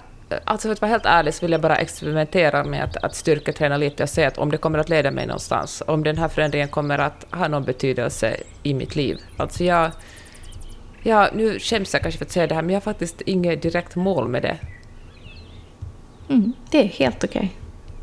alltså 0.44 0.68
för 0.68 0.74
att 0.74 0.82
vara 0.82 0.92
helt 0.92 1.06
ärlig 1.06 1.34
så 1.34 1.46
vill 1.46 1.52
jag 1.52 1.62
bara 1.62 1.76
experimentera 1.76 2.64
med 2.64 2.84
att, 2.84 2.98
att 2.98 3.16
styrketräna 3.16 3.78
lite 3.78 4.04
och 4.04 4.10
se 4.10 4.26
att 4.26 4.38
om 4.38 4.52
det 4.52 4.58
kommer 4.58 4.80
att 4.80 4.90
leda 4.90 5.12
mig 5.12 5.28
någonstans, 5.28 5.84
om 5.88 6.04
den 6.04 6.18
här 6.18 6.28
förändringen 6.28 6.68
kommer 6.68 6.98
att 7.00 7.26
ha 7.32 7.48
någon 7.48 7.64
betydelse 7.64 8.36
i 8.64 8.74
mitt 8.74 8.96
liv. 8.96 9.18
Alltså 9.38 9.64
jag, 9.64 9.92
Ja, 11.04 11.30
nu 11.34 11.60
skäms 11.60 11.94
jag 11.94 12.02
kanske 12.02 12.18
för 12.18 12.26
att 12.26 12.32
säga 12.32 12.48
det 12.48 12.56
här, 12.56 12.62
men 12.62 12.70
jag 12.70 12.76
har 12.76 12.82
faktiskt 12.82 13.22
inget 13.22 13.62
direkt 13.62 13.96
mål 13.96 14.28
med 14.28 14.42
det. 14.42 14.58
Mm, 16.30 16.54
det 16.72 16.80
är 16.80 16.88
helt 16.88 17.24
okej. 17.24 17.56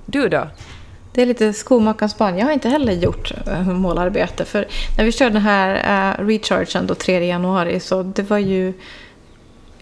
Du 0.06 0.28
då? 0.28 0.48
Det 1.12 1.22
är 1.22 1.26
lite 1.26 1.52
skomakarens 1.52 2.18
barn. 2.18 2.38
Jag 2.38 2.46
har 2.46 2.52
inte 2.52 2.68
heller 2.68 2.92
gjort 2.92 3.32
uh, 3.48 3.68
målarbete. 3.68 4.44
För 4.44 4.66
när 4.98 5.04
vi 5.04 5.12
körde 5.12 5.32
den 5.32 5.42
här 5.42 5.74
uh, 6.20 6.26
rechargen 6.26 6.86
då 6.86 6.94
3 6.94 7.26
januari 7.26 7.80
så 7.80 8.02
det 8.02 8.22
var 8.22 8.38
ju 8.38 8.68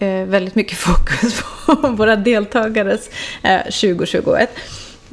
uh, 0.01 0.25
väldigt 0.25 0.55
mycket 0.55 0.77
fokus 0.77 1.43
på 1.65 1.87
våra 1.89 2.15
deltagares 2.15 3.09
2021. 3.63 4.49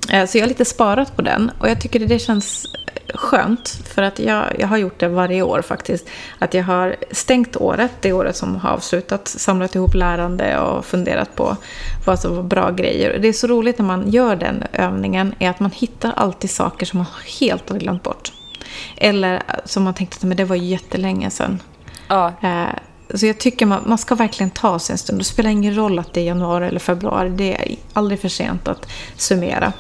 Så 0.08 0.38
jag 0.38 0.42
har 0.42 0.48
lite 0.48 0.64
sparat 0.64 1.16
på 1.16 1.22
den 1.22 1.50
och 1.58 1.68
jag 1.68 1.80
tycker 1.80 2.00
det 2.00 2.18
känns 2.18 2.66
skönt, 3.14 3.68
för 3.94 4.02
att 4.02 4.18
jag, 4.18 4.44
jag 4.58 4.68
har 4.68 4.76
gjort 4.76 5.00
det 5.00 5.08
varje 5.08 5.42
år 5.42 5.62
faktiskt. 5.62 6.08
Att 6.38 6.54
jag 6.54 6.64
har 6.64 6.96
stängt 7.10 7.56
året, 7.56 7.90
det 8.00 8.12
året 8.12 8.36
som 8.36 8.56
har 8.56 8.70
avslutats, 8.70 9.38
samlat 9.38 9.74
ihop 9.74 9.94
lärande 9.94 10.58
och 10.58 10.84
funderat 10.84 11.36
på 11.36 11.56
vad 12.06 12.20
som 12.20 12.36
var 12.36 12.42
bra 12.42 12.70
grejer. 12.70 13.18
Det 13.18 13.28
är 13.28 13.32
så 13.32 13.46
roligt 13.46 13.78
när 13.78 13.86
man 13.86 14.10
gör 14.10 14.36
den 14.36 14.64
övningen, 14.72 15.34
är 15.38 15.50
att 15.50 15.60
man 15.60 15.70
hittar 15.70 16.12
alltid 16.16 16.50
saker 16.50 16.86
som 16.86 16.98
man 16.98 17.06
helt 17.40 17.70
har 17.70 17.78
glömt 17.78 18.02
bort. 18.02 18.32
Eller 18.96 19.42
som 19.64 19.82
man 19.82 19.94
tänkte 19.94 20.28
att 20.28 20.36
det 20.36 20.44
var 20.44 20.56
jättelänge 20.56 21.30
sedan. 21.30 21.62
Ja. 22.08 22.32
Så 23.14 23.26
jag 23.26 23.38
tycker 23.38 23.66
man, 23.66 23.82
man 23.86 23.98
ska 23.98 24.14
verkligen 24.14 24.50
ta 24.50 24.78
sig 24.78 24.94
en 24.94 24.98
stund. 24.98 25.20
Det 25.20 25.24
spelar 25.24 25.50
ingen 25.50 25.74
roll 25.74 25.98
att 25.98 26.14
det 26.14 26.20
är 26.20 26.24
januari 26.24 26.66
eller 26.66 26.80
februari. 26.80 27.28
Det 27.28 27.54
är 27.54 27.76
aldrig 27.92 28.20
för 28.20 28.28
sent 28.28 28.68
att 28.68 28.86
summera 29.16 29.72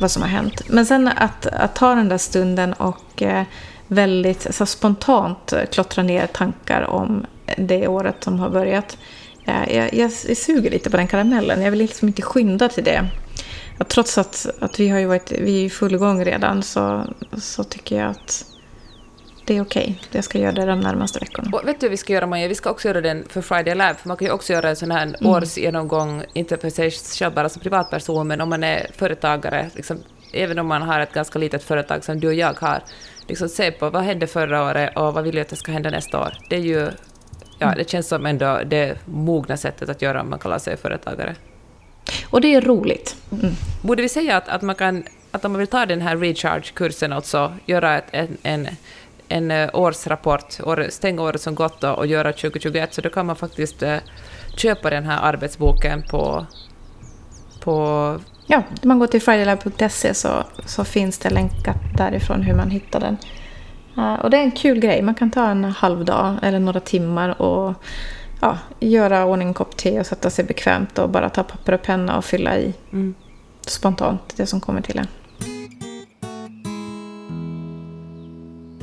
vad 0.00 0.10
som 0.10 0.22
har 0.22 0.28
hänt. 0.28 0.62
Men 0.68 0.86
sen 0.86 1.08
att, 1.08 1.46
att 1.46 1.74
ta 1.74 1.94
den 1.94 2.08
där 2.08 2.18
stunden 2.18 2.72
och 2.72 3.22
eh, 3.22 3.44
väldigt 3.86 4.46
alltså, 4.46 4.66
spontant 4.66 5.52
klottra 5.72 6.02
ner 6.02 6.26
tankar 6.26 6.82
om 6.82 7.26
det 7.56 7.88
året 7.88 8.24
som 8.24 8.38
har 8.38 8.50
börjat. 8.50 8.98
Eh, 9.44 9.76
jag, 9.76 9.94
jag, 9.94 10.12
jag 10.28 10.36
suger 10.36 10.70
lite 10.70 10.90
på 10.90 10.96
den 10.96 11.08
karamellen. 11.08 11.62
Jag 11.62 11.70
vill 11.70 11.80
liksom 11.80 12.08
inte 12.08 12.22
skynda 12.22 12.68
till 12.68 12.84
det. 12.84 13.08
Ja, 13.78 13.84
trots 13.84 14.18
att, 14.18 14.46
att 14.60 14.80
vi 14.80 14.88
har 14.88 14.98
ju 14.98 15.06
varit 15.06 15.32
vi 15.32 15.60
är 15.60 15.64
i 15.64 15.70
full 15.70 15.96
gång 15.96 16.24
redan 16.24 16.62
så, 16.62 17.04
så 17.38 17.64
tycker 17.64 17.96
jag 17.96 18.10
att 18.10 18.44
det 19.44 19.56
är 19.56 19.62
okej. 19.62 19.82
Okay. 19.82 19.94
Jag 20.12 20.24
ska 20.24 20.38
göra 20.38 20.52
det 20.52 20.66
de 20.66 20.80
närmaste 20.80 21.18
veckorna. 21.18 21.50
Och 21.52 21.68
vet 21.68 21.80
du 21.80 21.88
vi 21.88 21.96
ska 21.96 22.12
göra, 22.12 22.26
Maja? 22.26 22.48
Vi 22.48 22.54
ska 22.54 22.70
också 22.70 22.88
göra 22.88 23.00
den 23.00 23.24
för 23.28 23.40
Friday 23.40 23.74
Lab, 23.74 23.96
för 23.96 24.08
man 24.08 24.16
kan 24.16 24.26
ju 24.26 24.32
också 24.32 24.52
göra 24.52 24.68
en 24.68 24.76
sån 24.76 24.90
här 24.90 25.02
mm. 25.02 25.26
årsgenomgång, 25.26 26.24
inte 26.32 26.56
för 26.56 26.70
sig 26.70 26.90
själv 26.90 27.34
bara 27.34 27.48
som 27.48 27.62
privatperson, 27.62 28.28
men 28.28 28.40
om 28.40 28.48
man 28.48 28.64
är 28.64 28.86
företagare, 28.94 29.70
liksom, 29.74 29.98
även 30.32 30.58
om 30.58 30.66
man 30.66 30.82
har 30.82 31.00
ett 31.00 31.12
ganska 31.12 31.38
litet 31.38 31.62
företag 31.62 32.04
som 32.04 32.20
du 32.20 32.28
och 32.28 32.34
jag 32.34 32.60
har, 32.60 32.82
liksom 33.28 33.48
se 33.48 33.70
på 33.70 33.90
vad 33.90 34.02
hände 34.02 34.26
förra 34.26 34.64
året 34.64 34.96
och 34.96 35.14
vad 35.14 35.24
vill 35.24 35.34
jag 35.34 35.42
att 35.42 35.48
det 35.48 35.56
ska 35.56 35.72
hända 35.72 35.90
nästa 35.90 36.20
år. 36.20 36.32
Det 36.50 36.56
är 36.56 36.60
ju, 36.60 36.88
ja, 37.58 37.66
mm. 37.66 37.78
det 37.78 37.90
känns 37.90 38.08
som 38.08 38.26
ändå 38.26 38.60
det 38.66 38.98
mogna 39.04 39.56
sättet 39.56 39.88
att 39.88 40.02
göra 40.02 40.20
om 40.20 40.30
man 40.30 40.38
kallar 40.38 40.58
sig 40.58 40.76
företagare. 40.76 41.34
Och 42.24 42.40
det 42.40 42.54
är 42.54 42.60
roligt. 42.60 43.16
Mm. 43.32 43.54
Borde 43.82 44.02
vi 44.02 44.08
säga 44.08 44.36
att, 44.36 44.48
att 44.48 44.62
man 44.62 44.74
kan 44.74 45.04
att 45.30 45.44
om 45.44 45.52
man 45.52 45.58
vill 45.58 45.68
ta 45.68 45.86
den 45.86 46.00
här 46.00 46.16
recharge-kursen, 46.16 47.12
alltså 47.12 47.52
göra 47.66 47.98
ett, 47.98 48.04
en, 48.10 48.36
en, 48.42 48.68
en 49.30 49.50
eh, 49.50 49.70
årsrapport, 49.72 50.58
stänga 50.88 51.22
året 51.22 51.40
som 51.40 51.54
gått 51.54 51.84
och 51.84 52.06
göra 52.06 52.32
2021, 52.32 52.94
så 52.94 53.00
då 53.00 53.08
kan 53.08 53.26
man 53.26 53.36
faktiskt 53.36 53.82
uh, 53.82 53.96
köpa 54.56 54.90
den 54.90 55.04
här 55.04 55.22
arbetsboken 55.22 56.02
på, 56.02 56.46
på 57.60 58.16
Ja, 58.46 58.62
man 58.82 58.98
går 58.98 59.06
till 59.06 59.22
fridaylab.se 59.22 60.14
så, 60.14 60.44
så 60.66 60.84
finns 60.84 61.18
det 61.18 61.30
länkat 61.30 61.76
därifrån 61.96 62.42
hur 62.42 62.54
man 62.54 62.70
hittar 62.70 63.00
den. 63.00 63.16
Uh, 63.98 64.14
och 64.14 64.30
det 64.30 64.36
är 64.36 64.42
en 64.42 64.50
kul 64.50 64.80
grej. 64.80 65.02
Man 65.02 65.14
kan 65.14 65.30
ta 65.30 65.50
en 65.50 65.64
halv 65.64 66.04
dag 66.04 66.36
eller 66.42 66.58
några 66.58 66.80
timmar 66.80 67.42
och 67.42 67.74
ja, 68.40 68.58
göra 68.80 69.24
ordning 69.24 69.48
en 69.48 69.54
kopp 69.54 69.76
te 69.76 70.00
och 70.00 70.06
sätta 70.06 70.30
sig 70.30 70.44
bekvämt 70.44 70.98
och 70.98 71.10
bara 71.10 71.28
ta 71.28 71.42
papper 71.42 71.72
och 71.72 71.82
penna 71.82 72.16
och 72.16 72.24
fylla 72.24 72.58
i 72.58 72.74
mm. 72.92 73.14
spontant 73.66 74.34
det 74.36 74.46
som 74.46 74.60
kommer 74.60 74.80
till 74.80 74.98
en. 74.98 75.06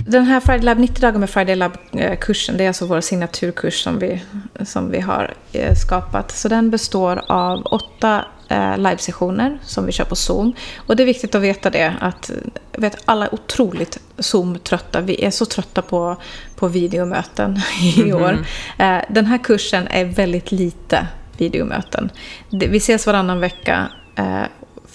Den 0.09 0.25
här 0.25 0.39
Friday 0.39 0.61
Lab, 0.61 0.79
90 0.79 1.01
dagar 1.01 1.19
med 1.19 1.29
Friday 1.29 1.55
Lab-kursen, 1.55 2.57
det 2.57 2.63
är 2.63 2.67
alltså 2.67 2.85
vår 2.85 3.01
signaturkurs 3.01 3.83
som 3.83 3.99
vi, 3.99 4.23
som 4.65 4.91
vi 4.91 4.99
har 4.99 5.33
eh, 5.51 5.75
skapat. 5.75 6.31
Så 6.31 6.47
den 6.47 6.69
består 6.69 7.21
av 7.27 7.61
åtta 7.65 8.25
eh, 8.49 8.77
livesessioner 8.77 9.59
som 9.63 9.85
vi 9.85 9.91
kör 9.91 10.05
på 10.05 10.15
Zoom. 10.15 10.53
Och 10.77 10.95
det 10.95 11.03
är 11.03 11.05
viktigt 11.05 11.35
att 11.35 11.41
veta 11.41 11.69
det, 11.69 11.95
att 11.99 12.31
vet, 12.71 12.97
alla 13.05 13.25
är 13.25 13.33
otroligt 13.33 13.99
Zoom-trötta. 14.17 15.01
Vi 15.01 15.25
är 15.25 15.31
så 15.31 15.45
trötta 15.45 15.81
på, 15.81 16.17
på 16.55 16.67
videomöten 16.67 17.61
i 17.81 18.01
mm 18.01 18.17
-hmm. 18.17 18.23
år. 18.23 18.45
Eh, 18.77 19.03
den 19.09 19.25
här 19.25 19.37
kursen 19.37 19.87
är 19.87 20.05
väldigt 20.05 20.51
lite 20.51 21.07
videomöten. 21.37 22.09
Vi 22.49 22.77
ses 22.77 23.07
varannan 23.07 23.39
vecka 23.39 23.87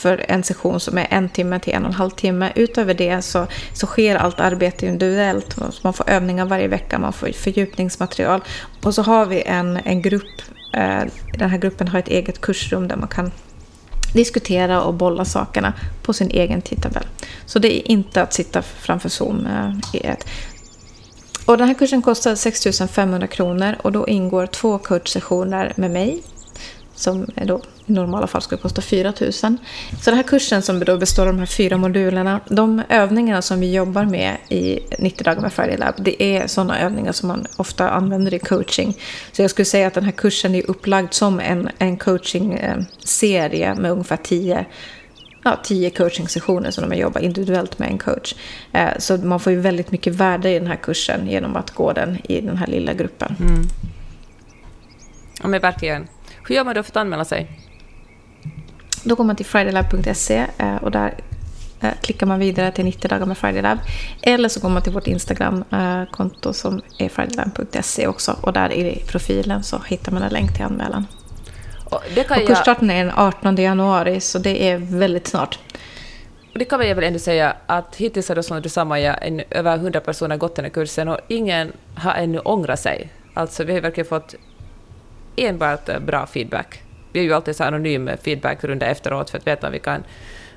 för 0.03 0.25
en 0.29 0.43
session 0.43 0.81
som 0.81 0.99
är 0.99 1.07
en 1.11 1.29
timme 1.29 1.61
till 1.61 1.73
en 1.73 1.83
och 1.83 1.88
en 1.88 1.95
halv 1.95 2.11
timme. 2.11 2.53
Utöver 2.55 2.95
det 2.95 3.23
så, 3.23 3.47
så 3.73 3.87
sker 3.87 4.17
allt 4.17 4.41
arbete 4.41 4.87
individuellt. 4.87 5.57
Man 5.83 5.93
får 5.93 6.11
övningar 6.11 6.45
varje 6.45 6.69
vecka, 6.69 6.99
man 6.99 7.12
får 7.12 7.33
fördjupningsmaterial. 7.33 8.41
Och 8.83 8.95
så 8.95 9.03
har 9.03 9.27
vi 9.27 9.43
en, 9.43 9.77
en 9.85 10.03
grupp, 10.03 10.43
eh, 10.73 11.03
den 11.38 11.51
här 11.51 11.59
gruppen 11.59 11.88
har 11.88 11.99
ett 11.99 12.09
eget 12.09 12.41
kursrum 12.41 12.88
där 12.88 12.97
man 12.97 13.09
kan 13.09 13.31
diskutera 14.15 14.83
och 14.83 14.95
bolla 14.95 15.25
sakerna 15.25 15.73
på 16.03 16.12
sin 16.12 16.31
egen 16.31 16.62
tidtabell. 16.62 17.07
Så 17.47 17.59
det 17.59 17.77
är 17.77 17.91
inte 17.91 18.23
att 18.23 18.33
sitta 18.33 18.62
framför 18.62 19.09
Zoom 19.09 19.47
eh, 19.47 20.01
i 20.01 20.07
ett. 20.07 20.27
Och 21.47 21.59
den 21.59 21.69
här 21.69 21.75
kursen 21.75 22.03
kostar 22.03 22.35
6 22.35 22.83
500 22.93 23.27
kronor 23.27 23.77
och 23.83 23.93
då 23.93 24.09
ingår 24.09 24.47
två 24.47 24.79
coachsessioner 24.79 25.73
med 25.77 25.91
mig 25.91 26.23
som 26.95 27.27
då 27.47 27.61
i 27.87 27.93
normala 27.93 28.27
fall 28.27 28.43
skulle 28.43 28.61
kosta 28.61 28.83
4 28.83 29.13
000. 29.21 29.33
Så 29.33 29.51
den 30.05 30.15
här 30.15 30.23
kursen 30.23 30.63
som 30.63 30.81
då 30.81 30.97
består 30.97 31.23
av 31.23 31.33
de 31.33 31.39
här 31.39 31.47
fyra 31.47 31.77
modulerna, 31.77 32.41
de 32.49 32.83
övningarna 32.89 33.43
som 33.43 33.61
vi 33.61 33.75
jobbar 33.75 34.05
med 34.05 34.37
i 34.49 34.79
90 34.99 35.25
dagar 35.25 35.41
med 35.41 35.53
Friday 35.53 35.77
Lab, 35.77 35.95
det 35.99 36.23
är 36.23 36.47
sådana 36.47 36.81
övningar 36.81 37.13
som 37.13 37.29
man 37.29 37.47
ofta 37.57 37.91
använder 37.91 38.35
i 38.35 38.39
coaching. 38.39 38.97
Så 39.33 39.43
jag 39.43 39.51
skulle 39.51 39.67
säga 39.67 39.87
att 39.87 39.95
den 39.95 40.05
här 40.05 40.13
kursen 40.13 40.55
är 40.55 40.71
upplagd 40.71 41.13
som 41.13 41.41
en, 41.41 41.71
en 41.79 41.97
coaching-serie 41.97 43.75
med 43.75 43.91
ungefär 43.91 44.17
10 44.17 44.67
ja, 45.45 45.57
tio 45.63 45.91
coaching-sessioner 45.91 46.71
som 46.71 46.89
de 46.91 46.97
jobbar 46.97 47.21
individuellt 47.21 47.79
med 47.79 47.89
en 47.89 47.99
coach. 47.99 48.35
Eh, 48.73 48.91
så 48.99 49.17
man 49.17 49.41
får 49.41 49.53
ju 49.53 49.61
väldigt 49.61 49.91
mycket 49.91 50.15
värde 50.15 50.51
i 50.51 50.59
den 50.59 50.69
här 50.69 50.77
kursen 50.77 51.29
genom 51.29 51.57
att 51.57 51.71
gå 51.71 51.93
den 51.93 52.19
i 52.29 52.41
den 52.41 52.57
här 52.57 52.67
lilla 52.67 52.93
gruppen. 52.93 53.37
Mm. 53.41 53.63
Ja, 55.43 55.49
men 55.49 55.61
verkligen. 55.61 56.09
Hur 56.49 56.55
gör 56.55 56.65
man 56.65 56.75
då 56.75 56.83
för 56.83 56.91
att 56.91 56.97
anmäla 56.97 57.25
sig? 57.25 57.49
Då 59.05 59.15
går 59.15 59.25
man 59.25 59.37
till 59.37 59.47
fridaylab.se 59.47 60.47
eh, 60.59 60.77
och 60.77 60.91
där 60.91 61.15
eh, 61.81 61.91
klickar 62.03 62.27
man 62.27 62.39
vidare 62.39 62.73
till 62.73 62.85
90 62.85 63.09
dagar 63.09 63.27
med 63.27 63.39
Fridaylab. 63.39 63.79
Eller 64.23 64.49
så 64.49 64.61
går 64.61 64.69
man 64.69 64.83
till 64.83 64.93
vårt 64.93 65.07
Instagram-konto 65.07 66.53
som 66.53 66.81
är 66.99 67.09
fridaylab.se 67.09 68.07
också. 68.07 68.37
Och 68.41 68.53
där 68.53 68.73
i 68.73 69.03
profilen 69.07 69.63
så 69.63 69.79
hittar 69.87 70.13
man 70.13 70.23
en 70.23 70.33
länk 70.33 70.55
till 70.55 70.65
anmälan. 70.65 71.07
Och, 71.85 72.03
det 72.15 72.25
kan 72.25 72.41
och 72.41 72.47
kursstarten 72.47 72.91
är 72.91 73.05
den 73.05 73.15
18 73.17 73.57
januari 73.57 74.21
så 74.21 74.39
det 74.39 74.71
är 74.71 74.79
väldigt 74.79 75.27
snart. 75.27 75.59
det 76.55 76.65
kan 76.65 76.89
jag 76.89 76.95
väl 76.95 77.05
ändå 77.05 77.19
säga 77.19 77.57
att 77.67 77.97
hittills 77.97 78.29
har 78.29 78.37
det 78.37 78.43
som 78.43 78.63
du 78.63 78.69
sa 78.69 78.85
Maja, 78.85 79.19
över 79.51 79.77
100 79.77 80.01
personer 80.01 80.37
gått 80.37 80.57
den 80.57 80.65
här 80.65 80.73
kursen 80.73 81.09
och 81.09 81.19
ingen 81.29 81.73
har 81.95 82.15
ännu 82.15 82.39
ångrat 82.39 82.81
sig. 82.81 83.09
Alltså 83.35 83.65
vi 83.65 83.73
har 83.73 83.81
verkligen 83.81 84.09
fått 84.09 84.35
enbart 85.37 85.88
eh, 85.88 85.99
bra 85.99 86.27
feedback. 86.27 86.83
Vi 87.12 87.21
är 87.21 87.25
ju 87.25 87.33
alltid 87.33 87.57
så 87.57 87.64
anonym 87.64 88.11
feedbackrunda 88.25 88.87
efteråt 88.87 89.31
för 89.31 89.38
att 89.38 89.47
veta 89.47 89.66
om 89.66 89.73
vi 89.73 89.79
kan 89.79 90.05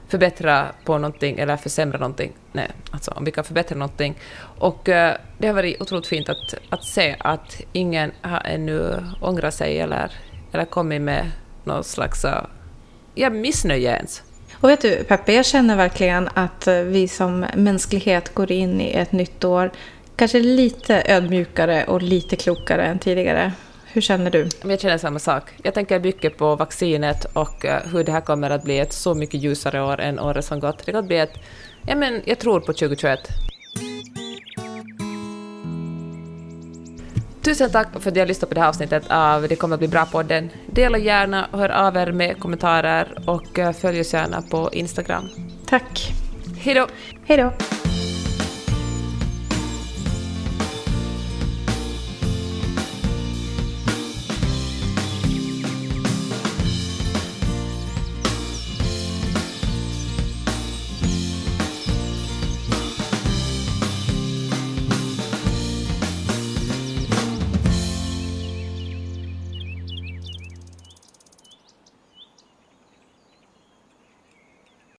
förbättra 0.07 0.67
på 0.85 0.97
någonting 0.97 1.39
eller 1.39 1.57
försämra 1.57 1.97
någonting. 1.97 2.33
Nej, 2.51 2.71
alltså 2.91 3.11
om 3.11 3.25
vi 3.25 3.31
kan 3.31 3.43
förbättra 3.43 3.77
någonting. 3.77 4.15
Och 4.59 4.89
uh, 4.89 5.11
det 5.38 5.47
har 5.47 5.53
varit 5.53 5.81
otroligt 5.81 6.07
fint 6.07 6.29
att, 6.29 6.55
att 6.69 6.83
se 6.83 7.15
att 7.19 7.61
ingen 7.73 8.11
har 8.21 8.41
ännu 8.45 9.03
ångrat 9.21 9.53
sig 9.53 9.79
eller, 9.79 10.11
eller 10.51 10.65
kommit 10.65 11.01
med 11.01 11.31
någon 11.63 11.83
slags 11.83 12.25
eh, 12.25 12.31
uh, 12.31 12.47
ja, 13.15 13.29
missnöje 13.29 13.95
ens. 13.95 14.23
Och 14.53 14.69
vet 14.69 14.81
du 14.81 15.03
Peppe, 15.03 15.33
jag 15.33 15.45
känner 15.45 15.75
verkligen 15.75 16.29
att 16.33 16.67
vi 16.67 17.07
som 17.07 17.45
mänsklighet 17.55 18.33
går 18.33 18.51
in 18.51 18.81
i 18.81 18.91
ett 18.91 19.11
nytt 19.11 19.43
år 19.43 19.71
kanske 20.15 20.39
lite 20.39 21.03
ödmjukare 21.05 21.83
och 21.83 22.01
lite 22.01 22.35
klokare 22.35 22.85
än 22.85 22.99
tidigare. 22.99 23.51
Hur 23.95 24.01
känner 24.01 24.31
du? 24.31 24.49
Jag 24.63 24.79
känner 24.79 24.97
samma 24.97 25.19
sak. 25.19 25.43
Jag 25.63 25.73
tänker 25.73 25.99
mycket 25.99 26.38
på 26.38 26.55
vaccinet 26.55 27.25
och 27.34 27.65
eh, 27.65 27.81
hur 27.84 28.03
det 28.03 28.12
här 28.12 28.21
kommer 28.21 28.49
att 28.49 28.63
bli 28.63 28.79
ett 28.79 28.93
så 28.93 29.13
mycket 29.13 29.41
ljusare 29.41 29.81
år 29.81 29.99
än 29.99 30.19
året 30.19 30.45
som 30.45 30.60
gått. 30.60 30.86
Det 30.86 30.91
kan 30.91 31.08
bli 31.08 31.17
ett... 31.17 31.34
Ja, 31.88 31.95
men 31.95 32.21
jag 32.25 32.39
tror 32.39 32.60
på 32.60 32.73
2021. 32.73 33.19
Tusen 37.41 37.69
tack 37.71 37.88
för 37.99 38.10
att 38.10 38.13
ni 38.13 38.19
har 38.19 38.27
lyssnat 38.27 38.49
på 38.49 38.55
det 38.55 38.62
här 38.62 38.69
avsnittet 38.69 39.03
av 39.10 39.47
Det 39.47 39.55
kommer 39.55 39.73
att 39.73 39.79
bli 39.79 39.88
bra-podden. 39.88 40.49
Dela 40.65 40.97
gärna, 40.97 41.47
hör 41.51 41.69
av 41.69 41.97
er 41.97 42.12
med 42.12 42.39
kommentarer 42.39 43.23
och 43.25 43.60
eh, 43.60 43.71
följ 43.71 43.99
oss 43.99 44.13
gärna 44.13 44.41
på 44.41 44.69
Instagram. 44.73 45.29
Tack. 45.67 46.12
Hej 46.58 46.73
då! 46.73 46.88
Hej 47.25 47.38
då! 47.38 47.74